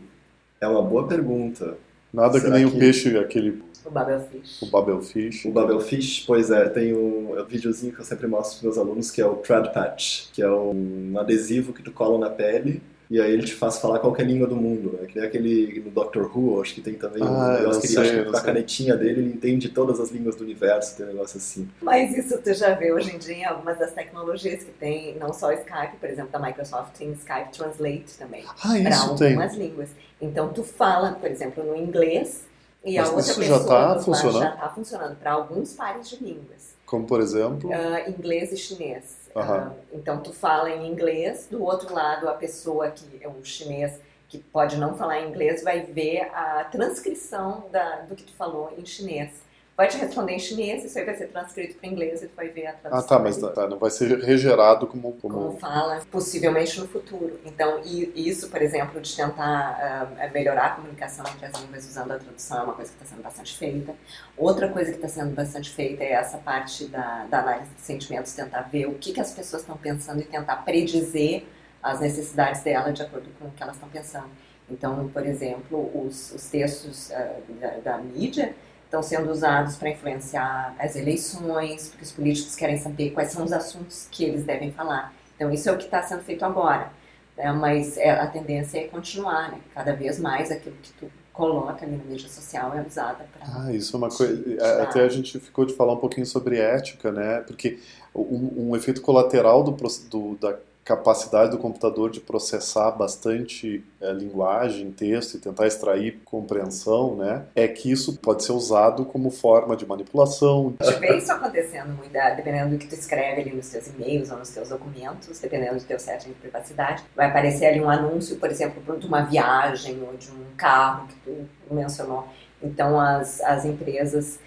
é 0.60 0.68
uma 0.68 0.82
boa 0.82 1.06
pergunta. 1.06 1.76
Nada 2.12 2.38
Será 2.38 2.44
que 2.44 2.50
nem 2.50 2.68
que... 2.68 2.76
o 2.76 2.78
peixe, 2.78 3.16
aquele... 3.18 3.62
O 3.84 3.90
Babelfish. 3.90 4.62
O 4.62 4.66
Babelfish. 4.66 5.44
O 5.46 5.50
Babelfish, 5.50 6.24
pois 6.26 6.50
é, 6.50 6.68
tem 6.68 6.94
um, 6.94 7.36
é 7.36 7.42
um 7.42 7.46
videozinho 7.46 7.92
que 7.92 8.00
eu 8.00 8.04
sempre 8.04 8.26
mostro 8.26 8.58
para 8.58 8.68
meus 8.68 8.78
alunos, 8.78 9.10
que 9.10 9.22
é 9.22 9.26
o 9.26 9.36
Thread 9.36 9.72
Patch, 9.72 10.30
que 10.32 10.42
é 10.42 10.50
um 10.50 11.18
adesivo 11.18 11.72
que 11.72 11.82
tu 11.82 11.90
cola 11.90 12.18
na 12.18 12.28
pele 12.28 12.82
e 13.10 13.20
aí 13.20 13.32
ele 13.32 13.42
te 13.42 13.54
faz 13.54 13.78
falar 13.78 13.98
qualquer 13.98 14.24
língua 14.24 14.46
do 14.46 14.54
mundo, 14.54 14.96
né? 14.96 15.06
Que 15.08 15.18
nem 15.18 15.26
aquele 15.26 15.82
no 15.84 15.90
Doctor 15.90 16.30
Who, 16.32 16.60
acho 16.62 16.74
que 16.74 16.80
tem 16.80 16.94
também 16.94 17.20
ah, 17.20 17.26
um 17.26 17.52
negócio 17.58 17.82
que 17.82 17.88
ele 17.88 17.98
acha 17.98 18.22
que 18.22 18.30
com 18.30 18.36
a 18.36 18.40
canetinha 18.40 18.96
dele 18.96 19.20
ele 19.20 19.32
entende 19.34 19.68
todas 19.68 19.98
as 19.98 20.10
línguas 20.10 20.36
do 20.36 20.44
universo, 20.44 20.96
tem 20.96 21.06
um 21.06 21.08
negócio 21.08 21.38
assim. 21.38 21.68
Mas 21.82 22.16
isso 22.16 22.38
tu 22.38 22.54
já 22.54 22.72
vê 22.74 22.92
hoje 22.92 23.12
em 23.12 23.18
dia 23.18 23.34
em 23.34 23.44
algumas 23.44 23.78
das 23.80 23.92
tecnologias 23.92 24.62
que 24.62 24.70
tem, 24.70 25.18
não 25.18 25.32
só 25.32 25.48
o 25.48 25.52
Skype, 25.52 25.96
por 25.98 26.08
exemplo, 26.08 26.30
da 26.30 26.38
Microsoft 26.38 26.96
tem 26.96 27.10
Skype 27.12 27.50
Translate 27.50 28.16
também. 28.16 28.44
Ah, 28.46 28.74
para 28.80 29.00
algumas 29.00 29.56
tem. 29.56 29.66
línguas. 29.66 29.88
Então 30.22 30.52
tu 30.52 30.62
fala, 30.62 31.10
por 31.12 31.28
exemplo, 31.28 31.64
no 31.64 31.74
inglês 31.74 32.44
e 32.84 32.96
Mas 32.96 33.08
a 33.08 33.12
outra 33.12 33.30
isso 33.30 33.40
pessoa 33.40 33.58
já 33.58 33.62
está 33.64 33.98
funcionando? 33.98 34.42
Já 34.42 34.54
está 34.54 34.68
funcionando 34.68 35.16
para 35.16 35.32
alguns 35.32 35.72
pares 35.72 36.08
de 36.08 36.16
línguas. 36.24 36.74
Como 36.86 37.06
por 37.06 37.20
exemplo? 37.20 37.70
Uh, 37.70 38.10
inglês 38.10 38.52
e 38.52 38.56
chinês. 38.56 39.19
Uhum. 39.34 39.68
Uh, 39.68 39.72
então 39.92 40.20
tu 40.20 40.32
fala 40.32 40.70
em 40.70 40.90
inglês, 40.90 41.46
do 41.50 41.62
outro 41.62 41.94
lado 41.94 42.28
a 42.28 42.34
pessoa 42.34 42.90
que 42.90 43.22
é 43.22 43.28
um 43.28 43.44
chinês 43.44 44.00
que 44.28 44.38
pode 44.38 44.76
não 44.76 44.96
falar 44.96 45.20
inglês 45.20 45.62
vai 45.62 45.82
ver 45.82 46.30
a 46.32 46.64
transcrição 46.64 47.68
da, 47.70 48.02
do 48.02 48.14
que 48.14 48.22
tu 48.22 48.32
falou 48.32 48.72
em 48.78 48.86
chinês 48.86 49.42
vai 49.76 49.88
te 49.88 49.96
responder 49.96 50.32
em 50.32 50.38
chinês, 50.38 50.84
isso 50.84 50.98
aí 50.98 51.04
vai 51.04 51.14
ser 51.14 51.28
transcrito 51.28 51.76
para 51.76 51.88
inglês 51.88 52.22
e 52.22 52.28
tu 52.28 52.36
vai 52.36 52.48
ver 52.48 52.66
a 52.66 52.72
tradução. 52.74 53.04
Ah, 53.04 53.08
tá, 53.08 53.18
mas 53.18 53.38
tá, 53.38 53.66
não 53.66 53.78
vai 53.78 53.90
ser 53.90 54.18
regerado 54.18 54.86
como, 54.86 55.12
como... 55.14 55.34
Como 55.34 55.58
fala, 55.58 56.00
possivelmente 56.10 56.78
no 56.78 56.86
futuro. 56.86 57.40
Então, 57.46 57.80
isso, 57.84 58.50
por 58.50 58.60
exemplo, 58.60 59.00
de 59.00 59.16
tentar 59.16 60.10
uh, 60.12 60.32
melhorar 60.34 60.66
a 60.66 60.70
comunicação 60.70 61.24
entre 61.32 61.46
as 61.46 61.60
línguas 61.62 61.88
usando 61.88 62.12
a 62.12 62.18
tradução 62.18 62.58
é 62.58 62.62
uma 62.62 62.74
coisa 62.74 62.90
que 62.90 63.02
está 63.02 63.14
sendo 63.14 63.22
bastante 63.22 63.56
feita. 63.56 63.94
Outra 64.36 64.68
coisa 64.68 64.90
que 64.90 64.96
está 64.96 65.08
sendo 65.08 65.34
bastante 65.34 65.70
feita 65.70 66.04
é 66.04 66.12
essa 66.12 66.36
parte 66.38 66.86
da, 66.86 67.24
da 67.30 67.40
análise 67.40 67.70
de 67.74 67.80
sentimentos, 67.80 68.32
tentar 68.34 68.62
ver 68.62 68.86
o 68.86 68.94
que, 68.94 69.12
que 69.12 69.20
as 69.20 69.32
pessoas 69.32 69.62
estão 69.62 69.76
pensando 69.76 70.20
e 70.20 70.24
tentar 70.24 70.56
predizer 70.56 71.44
as 71.82 72.00
necessidades 72.00 72.62
dela 72.62 72.92
de 72.92 73.02
acordo 73.02 73.30
com 73.38 73.46
o 73.46 73.50
que 73.50 73.62
elas 73.62 73.76
estão 73.76 73.88
pensando. 73.88 74.28
Então, 74.70 75.08
por 75.08 75.26
exemplo, 75.26 75.90
os, 75.94 76.32
os 76.32 76.48
textos 76.48 77.10
uh, 77.10 77.52
da, 77.60 77.68
da 77.78 77.98
mídia, 77.98 78.54
estão 78.90 79.02
sendo 79.04 79.30
usados 79.30 79.76
para 79.76 79.90
influenciar 79.90 80.74
as 80.76 80.96
eleições, 80.96 81.88
porque 81.88 82.02
os 82.02 82.10
políticos 82.10 82.56
querem 82.56 82.76
saber 82.76 83.10
quais 83.10 83.30
são 83.30 83.44
os 83.44 83.52
assuntos 83.52 84.08
que 84.10 84.24
eles 84.24 84.44
devem 84.44 84.72
falar. 84.72 85.14
Então, 85.36 85.50
isso 85.52 85.68
é 85.68 85.72
o 85.72 85.78
que 85.78 85.84
está 85.84 86.02
sendo 86.02 86.22
feito 86.22 86.44
agora. 86.44 86.90
Né? 87.36 87.52
Mas 87.52 87.96
é, 87.96 88.10
a 88.10 88.26
tendência 88.26 88.78
é 88.78 88.88
continuar, 88.88 89.52
né? 89.52 89.60
Cada 89.72 89.94
vez 89.94 90.18
mais 90.18 90.50
aquilo 90.50 90.74
que 90.82 90.92
tu 90.94 91.10
coloca 91.32 91.86
ali 91.86 91.96
na 91.96 92.04
mídia 92.04 92.28
social 92.28 92.74
é 92.76 92.84
usada 92.84 93.24
para. 93.32 93.62
Ah, 93.62 93.72
isso 93.72 93.94
é 93.94 93.98
uma 93.98 94.08
coisa. 94.08 94.60
É, 94.60 94.82
até 94.82 95.00
a 95.02 95.08
gente 95.08 95.38
ficou 95.38 95.64
de 95.64 95.72
falar 95.74 95.92
um 95.92 95.98
pouquinho 95.98 96.26
sobre 96.26 96.58
ética, 96.58 97.12
né? 97.12 97.40
Porque 97.46 97.78
um, 98.12 98.70
um 98.70 98.76
efeito 98.76 99.00
colateral 99.00 99.62
do, 99.62 99.70
do, 100.10 100.34
da 100.34 100.58
capacidade 100.90 101.52
do 101.52 101.58
computador 101.58 102.10
de 102.10 102.20
processar 102.20 102.90
bastante 102.90 103.84
é, 104.00 104.12
linguagem, 104.12 104.90
texto 104.90 105.36
e 105.36 105.38
tentar 105.38 105.68
extrair 105.68 106.20
compreensão, 106.24 107.14
né, 107.14 107.44
é 107.54 107.68
que 107.68 107.92
isso 107.92 108.16
pode 108.16 108.42
ser 108.42 108.50
usado 108.50 109.04
como 109.04 109.30
forma 109.30 109.76
de 109.76 109.86
manipulação. 109.86 110.74
A 110.80 110.84
gente 110.84 110.98
vê 110.98 111.16
isso 111.16 111.30
acontecendo 111.30 111.90
muito, 111.96 112.16
ah, 112.16 112.30
dependendo 112.30 112.70
do 112.70 112.78
que 112.78 112.88
tu 112.88 112.94
escreve 112.94 113.42
ali 113.42 113.52
nos 113.52 113.68
teus 113.68 113.86
e-mails 113.86 114.32
ou 114.32 114.38
nos 114.38 114.48
teus 114.50 114.68
documentos, 114.68 115.38
dependendo 115.38 115.76
do 115.76 115.84
teu 115.84 115.98
setting 116.00 116.30
de 116.30 116.34
privacidade, 116.34 117.04
vai 117.14 117.28
aparecer 117.28 117.66
ali 117.66 117.80
um 117.80 117.88
anúncio, 117.88 118.36
por 118.36 118.50
exemplo, 118.50 118.98
de 118.98 119.06
uma 119.06 119.22
viagem 119.22 120.02
ou 120.02 120.16
de 120.16 120.28
um 120.32 120.44
carro 120.56 121.06
que 121.06 121.14
tu 121.24 121.72
mencionou. 121.72 122.26
Então 122.60 123.00
as, 123.00 123.40
as 123.42 123.64
empresas 123.64 124.40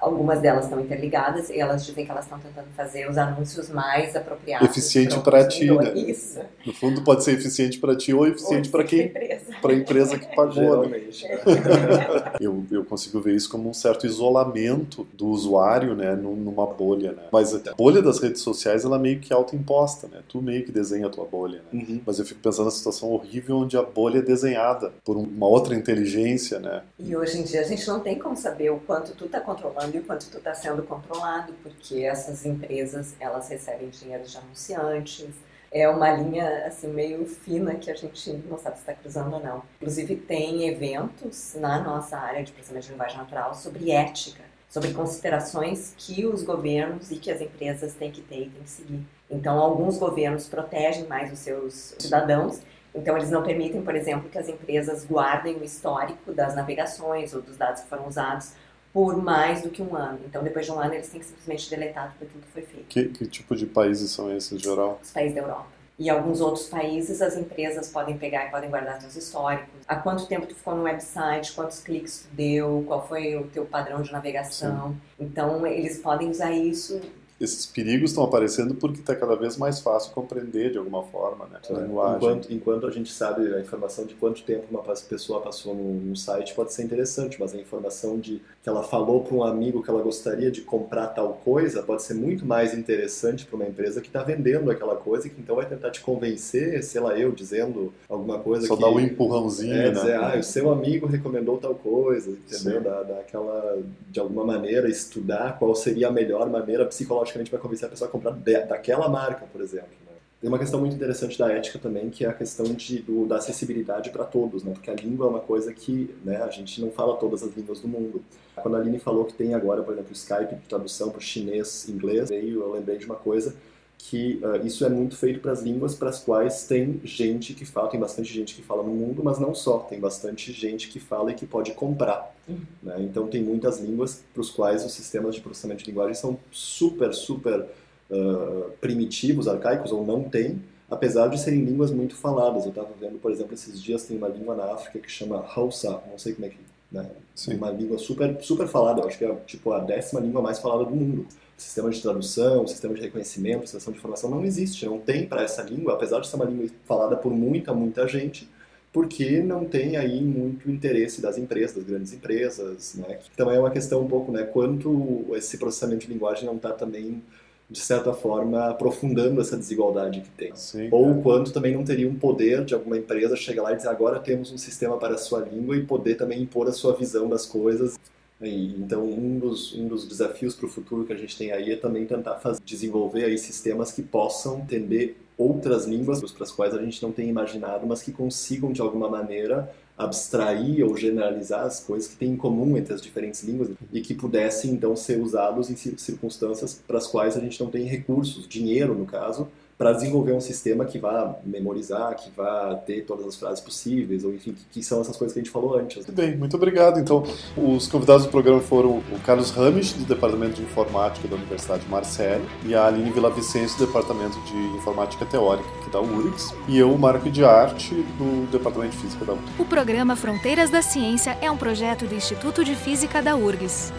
algumas 0.00 0.40
delas 0.40 0.64
estão 0.64 0.80
interligadas 0.80 1.50
e 1.50 1.58
elas 1.58 1.84
dizem 1.84 2.04
que 2.04 2.10
elas 2.10 2.24
estão 2.24 2.38
tentando 2.38 2.68
fazer 2.76 3.08
os 3.08 3.18
anúncios 3.18 3.70
mais 3.70 4.14
apropriados. 4.14 4.68
Eficiente 4.68 5.18
para 5.20 5.46
ti, 5.46 5.70
né? 5.70 5.92
Isso. 5.94 6.40
No 6.64 6.72
fundo 6.72 7.02
pode 7.02 7.24
ser 7.24 7.32
eficiente 7.32 7.78
para 7.78 7.96
ti 7.96 8.12
ou 8.12 8.26
eficiente 8.26 8.68
para 8.68 8.84
quem? 8.84 9.12
Para 9.60 9.72
a 9.72 9.74
empresa 9.74 10.18
que 10.18 10.34
pagou. 10.34 10.88
Né? 10.88 11.00
eu, 12.40 12.64
eu 12.70 12.84
consigo 12.84 13.20
ver 13.20 13.34
isso 13.34 13.50
como 13.50 13.68
um 13.68 13.74
certo 13.74 14.06
isolamento 14.06 15.06
do 15.12 15.28
usuário, 15.28 15.94
né, 15.94 16.14
numa 16.14 16.66
bolha, 16.66 17.12
né? 17.12 17.22
Mas 17.32 17.54
a 17.54 17.74
bolha 17.74 18.02
das 18.02 18.20
redes 18.20 18.42
sociais 18.42 18.84
ela 18.84 18.96
é 18.96 19.00
meio 19.00 19.20
que 19.20 19.32
autoimposta, 19.32 20.08
né? 20.08 20.20
Tu 20.28 20.40
meio 20.40 20.64
que 20.64 20.72
desenha 20.72 21.06
a 21.06 21.10
tua 21.10 21.24
bolha, 21.24 21.62
né? 21.72 21.80
Uhum. 21.80 22.00
Mas 22.06 22.18
eu 22.18 22.24
fico 22.24 22.40
pensando 22.40 22.66
na 22.66 22.70
situação 22.70 23.10
horrível 23.10 23.58
onde 23.58 23.76
a 23.76 23.82
bolha 23.82 24.18
é 24.18 24.22
desenhada 24.22 24.92
por 25.04 25.16
uma 25.16 25.46
outra 25.46 25.74
inteligência, 25.74 26.58
né? 26.58 26.82
E 26.98 27.16
hoje 27.16 27.38
em 27.38 27.42
dia 27.42 27.60
a 27.60 27.64
gente 27.64 27.86
não 27.86 28.00
tem 28.00 28.18
como 28.18 28.36
saber 28.36 28.70
o 28.70 28.78
quanto 28.78 29.12
tu 29.12 29.28
tá 29.28 29.40
controlando 29.40 29.85
controlando 29.86 29.96
e 29.96 30.00
quanto 30.00 30.30
tu 30.30 30.38
está 30.38 30.54
sendo 30.54 30.82
controlado, 30.82 31.52
porque 31.62 32.02
essas 32.02 32.44
empresas 32.44 33.14
elas 33.20 33.48
recebem 33.48 33.88
dinheiro 33.88 34.24
de 34.24 34.36
anunciantes. 34.36 35.30
É 35.70 35.88
uma 35.88 36.10
linha 36.12 36.66
assim 36.66 36.88
meio 36.88 37.26
fina 37.26 37.74
que 37.74 37.90
a 37.90 37.94
gente 37.94 38.30
não 38.48 38.58
sabe 38.58 38.76
se 38.76 38.82
está 38.82 38.94
cruzando 38.94 39.34
ou 39.34 39.40
não. 39.40 39.62
Inclusive 39.80 40.16
tem 40.16 40.68
eventos 40.68 41.54
na 41.58 41.80
nossa 41.80 42.16
área 42.16 42.42
de 42.42 42.52
processamento 42.52 42.86
de 42.86 42.92
linguagem 42.92 43.18
natural 43.18 43.54
sobre 43.54 43.90
ética, 43.90 44.44
sobre 44.68 44.92
considerações 44.92 45.94
que 45.96 46.24
os 46.24 46.42
governos 46.42 47.10
e 47.10 47.16
que 47.16 47.30
as 47.30 47.40
empresas 47.40 47.94
têm 47.94 48.10
que 48.10 48.22
ter 48.22 48.42
e 48.42 48.50
têm 48.50 48.62
que 48.62 48.70
seguir. 48.70 49.06
Então 49.30 49.58
alguns 49.58 49.98
governos 49.98 50.48
protegem 50.48 51.06
mais 51.06 51.32
os 51.32 51.40
seus 51.40 51.94
cidadãos 51.98 52.62
então, 52.96 53.14
eles 53.14 53.30
não 53.30 53.42
permitem, 53.42 53.82
por 53.82 53.94
exemplo, 53.94 54.30
que 54.30 54.38
as 54.38 54.48
empresas 54.48 55.04
guardem 55.04 55.56
o 55.56 55.62
histórico 55.62 56.32
das 56.32 56.54
navegações 56.54 57.34
ou 57.34 57.42
dos 57.42 57.56
dados 57.58 57.82
que 57.82 57.88
foram 57.88 58.08
usados 58.08 58.52
por 58.96 59.14
mais 59.22 59.60
do 59.60 59.68
que 59.68 59.82
um 59.82 59.94
ano. 59.94 60.18
Então, 60.24 60.42
depois 60.42 60.64
de 60.64 60.72
um 60.72 60.80
ano, 60.80 60.94
eles 60.94 61.10
têm 61.10 61.20
que 61.20 61.26
simplesmente 61.26 61.68
deletar 61.68 62.14
tudo 62.14 62.28
aquilo 62.28 62.42
que 62.42 62.48
foi 62.48 62.62
feito. 62.62 62.86
Que, 62.88 63.04
que 63.10 63.26
tipo 63.26 63.54
de 63.54 63.66
países 63.66 64.10
são 64.10 64.34
esses, 64.34 64.50
em 64.52 64.58
geral? 64.58 64.98
Os 65.02 65.10
países 65.10 65.34
da 65.34 65.42
Europa. 65.42 65.66
E 65.98 66.08
alguns 66.08 66.40
outros 66.40 66.66
países, 66.68 67.20
as 67.20 67.36
empresas 67.36 67.90
podem 67.90 68.16
pegar 68.16 68.46
e 68.46 68.50
podem 68.50 68.70
guardar 68.70 68.98
seus 68.98 69.14
históricos. 69.14 69.68
Há 69.86 69.96
quanto 69.96 70.24
tempo 70.24 70.46
tu 70.46 70.54
ficou 70.54 70.74
no 70.74 70.84
website, 70.84 71.52
quantos 71.52 71.80
cliques 71.80 72.20
tu 72.20 72.34
deu, 72.34 72.84
qual 72.86 73.06
foi 73.06 73.36
o 73.36 73.46
teu 73.48 73.66
padrão 73.66 74.00
de 74.00 74.10
navegação. 74.10 74.92
Sim. 74.92 75.26
Então, 75.26 75.66
eles 75.66 75.98
podem 75.98 76.30
usar 76.30 76.52
isso 76.52 76.98
esses 77.38 77.66
perigos 77.66 78.10
estão 78.10 78.24
aparecendo 78.24 78.74
porque 78.74 79.00
está 79.00 79.14
cada 79.14 79.36
vez 79.36 79.58
mais 79.58 79.80
fácil 79.80 80.12
compreender 80.12 80.72
de 80.72 80.78
alguma 80.78 81.02
forma, 81.02 81.46
né? 81.46 81.60
Linguagem. 81.68 82.16
Enquanto, 82.16 82.52
enquanto 82.52 82.86
a 82.86 82.90
gente 82.90 83.12
sabe 83.12 83.54
a 83.54 83.60
informação 83.60 84.06
de 84.06 84.14
quanto 84.14 84.42
tempo 84.42 84.64
uma 84.70 84.82
pessoa 84.82 85.40
passou 85.40 85.74
no, 85.74 86.16
site 86.16 86.54
pode 86.54 86.72
ser 86.72 86.82
interessante, 86.82 87.36
mas 87.38 87.54
a 87.54 87.58
informação 87.58 88.18
de 88.18 88.40
que 88.62 88.68
ela 88.68 88.82
falou 88.82 89.22
para 89.22 89.34
um 89.34 89.44
amigo 89.44 89.82
que 89.82 89.90
ela 89.90 90.02
gostaria 90.02 90.50
de 90.50 90.62
comprar 90.62 91.08
tal 91.08 91.34
coisa 91.44 91.82
pode 91.82 92.02
ser 92.02 92.14
muito 92.14 92.46
mais 92.46 92.72
interessante 92.72 93.44
para 93.44 93.56
uma 93.56 93.66
empresa 93.66 94.00
que 94.00 94.06
está 94.06 94.22
vendendo 94.22 94.70
aquela 94.70 94.96
coisa 94.96 95.26
e 95.26 95.30
que 95.30 95.40
então 95.40 95.56
vai 95.56 95.66
tentar 95.66 95.90
te 95.90 96.00
convencer, 96.00 96.82
sei 96.82 97.00
lá, 97.02 97.18
eu 97.18 97.32
dizendo 97.32 97.92
alguma 98.08 98.38
coisa 98.38 98.66
Só 98.66 98.76
que... 98.76 98.82
dar 98.82 98.88
um 98.88 98.98
empurrãozinho, 98.98 99.74
é, 99.74 99.84
né? 99.88 99.90
Dizer, 99.90 100.14
ah, 100.14 100.36
o 100.38 100.42
seu 100.42 100.70
amigo 100.70 101.06
recomendou 101.06 101.58
tal 101.58 101.74
coisa, 101.74 102.30
entendeu? 102.30 102.80
Da, 102.80 103.02
daquela, 103.02 103.78
de 104.10 104.18
alguma 104.18 104.44
maneira, 104.44 104.88
estudar 104.88 105.58
qual 105.58 105.74
seria 105.74 106.08
a 106.08 106.10
melhor 106.10 106.48
maneira 106.48 106.86
psicológica 106.86 107.25
logicamente 107.26 107.50
vai 107.50 107.60
convencer 107.60 107.86
a 107.86 107.90
pessoa 107.90 108.08
a 108.08 108.10
comprar 108.10 108.32
daquela 108.32 109.08
marca, 109.08 109.46
por 109.46 109.60
exemplo. 109.60 109.88
Né? 110.06 110.12
Tem 110.40 110.48
uma 110.48 110.58
questão 110.58 110.78
muito 110.78 110.94
interessante 110.94 111.38
da 111.38 111.50
ética 111.52 111.78
também, 111.78 112.08
que 112.08 112.24
é 112.24 112.28
a 112.28 112.32
questão 112.32 112.66
de, 112.66 113.00
do, 113.00 113.26
da 113.26 113.36
acessibilidade 113.36 114.10
para 114.10 114.24
todos, 114.24 114.62
né? 114.62 114.72
porque 114.72 114.90
a 114.90 114.94
língua 114.94 115.26
é 115.26 115.28
uma 115.30 115.40
coisa 115.40 115.72
que 115.72 116.14
né, 116.24 116.36
a 116.42 116.50
gente 116.50 116.80
não 116.80 116.90
fala 116.90 117.16
todas 117.16 117.42
as 117.42 117.54
línguas 117.54 117.80
do 117.80 117.88
mundo. 117.88 118.22
Quando 118.54 118.76
a 118.76 118.80
Aline 118.80 118.98
falou 118.98 119.24
que 119.24 119.34
tem 119.34 119.54
agora, 119.54 119.82
por 119.82 119.92
exemplo, 119.92 120.10
o 120.10 120.14
Skype 120.14 120.54
de 120.54 120.68
tradução 120.68 121.10
para 121.10 121.20
chinês, 121.20 121.88
inglês, 121.88 122.30
eu 122.30 122.72
lembrei 122.72 122.96
de 122.96 123.06
uma 123.06 123.16
coisa 123.16 123.54
que 123.98 124.40
uh, 124.42 124.64
isso 124.64 124.84
é 124.84 124.88
muito 124.88 125.16
feito 125.16 125.40
para 125.40 125.52
as 125.52 125.62
línguas 125.62 125.94
para 125.94 126.10
as 126.10 126.20
quais 126.20 126.64
tem 126.64 127.00
gente 127.02 127.54
que 127.54 127.64
fala, 127.64 127.88
tem 127.88 127.98
bastante 127.98 128.32
gente 128.32 128.54
que 128.54 128.62
fala 128.62 128.82
no 128.82 128.90
mundo, 128.90 129.22
mas 129.24 129.38
não 129.38 129.54
só, 129.54 129.78
tem 129.78 129.98
bastante 129.98 130.52
gente 130.52 130.88
que 130.88 131.00
fala 131.00 131.32
e 131.32 131.34
que 131.34 131.46
pode 131.46 131.72
comprar. 131.72 132.32
Uhum. 132.48 132.60
Né? 132.82 132.96
Então 133.00 133.26
tem 133.26 133.42
muitas 133.42 133.80
línguas 133.80 134.22
para 134.32 134.40
os 134.40 134.50
quais 134.50 134.84
os 134.84 134.92
sistemas 134.92 135.34
de 135.34 135.40
processamento 135.40 135.82
de 135.82 135.90
linguagem 135.90 136.14
são 136.14 136.38
super, 136.52 137.12
super 137.12 137.66
uh, 138.10 138.70
primitivos, 138.80 139.48
arcaicos 139.48 139.90
ou 139.90 140.06
não 140.06 140.22
tem, 140.24 140.62
apesar 140.88 141.28
de 141.28 141.40
serem 141.40 141.64
línguas 141.64 141.90
muito 141.90 142.14
faladas. 142.14 142.64
Eu 142.64 142.70
estava 142.70 142.90
vendo, 143.00 143.18
por 143.18 143.32
exemplo, 143.32 143.54
esses 143.54 143.82
dias 143.82 144.04
tem 144.04 144.16
uma 144.16 144.28
língua 144.28 144.54
na 144.54 144.72
África 144.72 145.00
que 145.00 145.10
chama 145.10 145.44
Hausa, 145.56 146.00
não 146.08 146.18
sei 146.18 146.34
como 146.34 146.46
é 146.46 146.50
que, 146.50 146.58
né? 146.92 147.10
uma 147.48 147.70
língua 147.70 147.98
super, 147.98 148.40
super 148.40 148.68
falada, 148.68 149.00
eu 149.00 149.08
acho 149.08 149.18
que 149.18 149.24
é 149.24 149.34
tipo 149.46 149.72
a 149.72 149.80
décima 149.80 150.20
língua 150.20 150.40
mais 150.40 150.60
falada 150.60 150.84
do 150.84 150.94
mundo 150.94 151.26
sistema 151.56 151.90
de 151.90 152.00
tradução, 152.02 152.66
sistema 152.66 152.94
de 152.94 153.00
reconhecimento, 153.00 153.64
extração 153.64 153.92
de 153.92 153.98
informação 153.98 154.28
não 154.30 154.44
existe, 154.44 154.84
não 154.84 154.98
tem 154.98 155.26
para 155.26 155.42
essa 155.42 155.62
língua, 155.62 155.94
apesar 155.94 156.20
de 156.20 156.28
ser 156.28 156.36
uma 156.36 156.44
língua 156.44 156.66
falada 156.84 157.16
por 157.16 157.32
muita, 157.32 157.72
muita 157.72 158.06
gente, 158.06 158.48
porque 158.92 159.42
não 159.42 159.64
tem 159.64 159.96
aí 159.96 160.22
muito 160.22 160.70
interesse 160.70 161.20
das 161.20 161.38
empresas, 161.38 161.76
das 161.76 161.84
grandes 161.84 162.12
empresas, 162.12 162.94
né? 162.94 163.18
Então 163.34 163.50
é 163.50 163.58
uma 163.58 163.70
questão 163.70 164.02
um 164.02 164.08
pouco, 164.08 164.32
né, 164.32 164.42
quanto 164.44 165.26
esse 165.34 165.58
processamento 165.58 166.06
de 166.06 166.12
linguagem 166.12 166.46
não 166.46 166.56
está 166.56 166.72
também 166.72 167.22
de 167.68 167.80
certa 167.80 168.12
forma 168.12 168.68
aprofundando 168.68 169.40
essa 169.40 169.56
desigualdade 169.56 170.20
que 170.20 170.30
tem. 170.30 170.54
Sim, 170.54 170.88
Ou 170.92 171.10
é. 171.10 171.20
quanto 171.20 171.52
também 171.52 171.74
não 171.74 171.82
teria 171.82 172.08
um 172.08 172.14
poder 172.14 172.64
de 172.64 172.74
alguma 172.74 172.96
empresa 172.96 173.34
chegar 173.34 173.64
lá 173.64 173.72
e 173.72 173.76
dizer 173.76 173.88
agora 173.88 174.20
temos 174.20 174.52
um 174.52 174.58
sistema 174.58 174.96
para 174.96 175.14
a 175.14 175.18
sua 175.18 175.40
língua 175.40 175.76
e 175.76 175.84
poder 175.84 176.14
também 176.14 176.40
impor 176.40 176.68
a 176.68 176.72
sua 176.72 176.94
visão 176.94 177.28
das 177.28 177.44
coisas 177.44 177.98
então, 178.40 179.04
um 179.04 179.38
dos, 179.38 179.74
um 179.74 179.88
dos 179.88 180.06
desafios 180.06 180.54
para 180.54 180.66
o 180.66 180.68
futuro 180.68 181.06
que 181.06 181.12
a 181.12 181.16
gente 181.16 181.36
tem 181.36 181.52
aí 181.52 181.72
é 181.72 181.76
também 181.76 182.04
tentar 182.04 182.36
fazer, 182.36 182.60
desenvolver 182.62 183.24
aí 183.24 183.38
sistemas 183.38 183.90
que 183.92 184.02
possam 184.02 184.58
entender 184.58 185.16
outras 185.38 185.86
línguas 185.86 186.20
para 186.32 186.44
as 186.44 186.50
quais 186.50 186.74
a 186.74 186.82
gente 186.82 187.02
não 187.02 187.12
tem 187.12 187.28
imaginado, 187.28 187.86
mas 187.86 188.02
que 188.02 188.12
consigam, 188.12 188.72
de 188.72 188.80
alguma 188.80 189.08
maneira, 189.08 189.72
abstrair 189.96 190.84
ou 190.84 190.94
generalizar 190.96 191.64
as 191.64 191.80
coisas 191.80 192.08
que 192.08 192.16
têm 192.16 192.32
em 192.32 192.36
comum 192.36 192.76
entre 192.76 192.92
as 192.92 193.00
diferentes 193.00 193.42
línguas 193.42 193.70
e 193.90 194.00
que 194.02 194.14
pudessem, 194.14 194.70
então, 194.70 194.94
ser 194.94 195.18
usados 195.18 195.70
em 195.70 195.76
circunstâncias 195.76 196.82
para 196.86 196.98
as 196.98 197.06
quais 197.06 197.36
a 197.36 197.40
gente 197.40 197.58
não 197.62 197.70
tem 197.70 197.84
recursos, 197.84 198.46
dinheiro, 198.46 198.94
no 198.94 199.06
caso, 199.06 199.48
para 199.78 199.92
desenvolver 199.92 200.32
um 200.32 200.40
sistema 200.40 200.84
que 200.84 200.98
vá 200.98 201.36
memorizar, 201.44 202.16
que 202.16 202.30
vá 202.34 202.74
ter 202.86 203.02
todas 203.02 203.26
as 203.26 203.36
frases 203.36 203.60
possíveis, 203.60 204.24
ou 204.24 204.32
enfim, 204.32 204.52
que, 204.52 204.64
que 204.70 204.82
são 204.82 205.00
essas 205.00 205.16
coisas 205.16 205.34
que 205.34 205.40
a 205.40 205.42
gente 205.42 205.52
falou 205.52 205.76
antes. 205.76 205.96
Muito 205.96 206.12
bem, 206.12 206.36
muito 206.36 206.56
obrigado. 206.56 206.98
Então, 206.98 207.24
os 207.56 207.86
convidados 207.86 208.24
do 208.24 208.30
programa 208.30 208.60
foram 208.60 208.98
o 209.12 209.20
Carlos 209.24 209.50
Rames, 209.50 209.92
do 209.92 210.04
Departamento 210.04 210.54
de 210.54 210.62
Informática 210.62 211.28
da 211.28 211.36
Universidade 211.36 211.86
Marcelo, 211.88 212.44
e 212.64 212.74
a 212.74 212.86
Aline 212.86 213.10
Villavicencio, 213.10 213.78
do 213.78 213.86
Departamento 213.86 214.40
de 214.44 214.56
Informática 214.78 215.26
Teórica 215.26 215.68
aqui 215.80 215.90
da 215.90 216.00
URGS, 216.00 216.54
e 216.68 216.78
eu, 216.78 216.96
Marco 216.96 217.30
de 217.30 217.44
Arte, 217.44 217.94
do 217.94 218.50
Departamento 218.50 218.96
de 218.96 219.02
Física 219.02 219.24
da 219.24 219.34
URGS. 219.34 219.52
O 219.58 219.64
programa 219.64 220.16
Fronteiras 220.16 220.70
da 220.70 220.80
Ciência 220.80 221.36
é 221.42 221.50
um 221.50 221.56
projeto 221.56 222.06
do 222.06 222.14
Instituto 222.14 222.64
de 222.64 222.74
Física 222.74 223.20
da 223.20 223.36
URGS. 223.36 223.92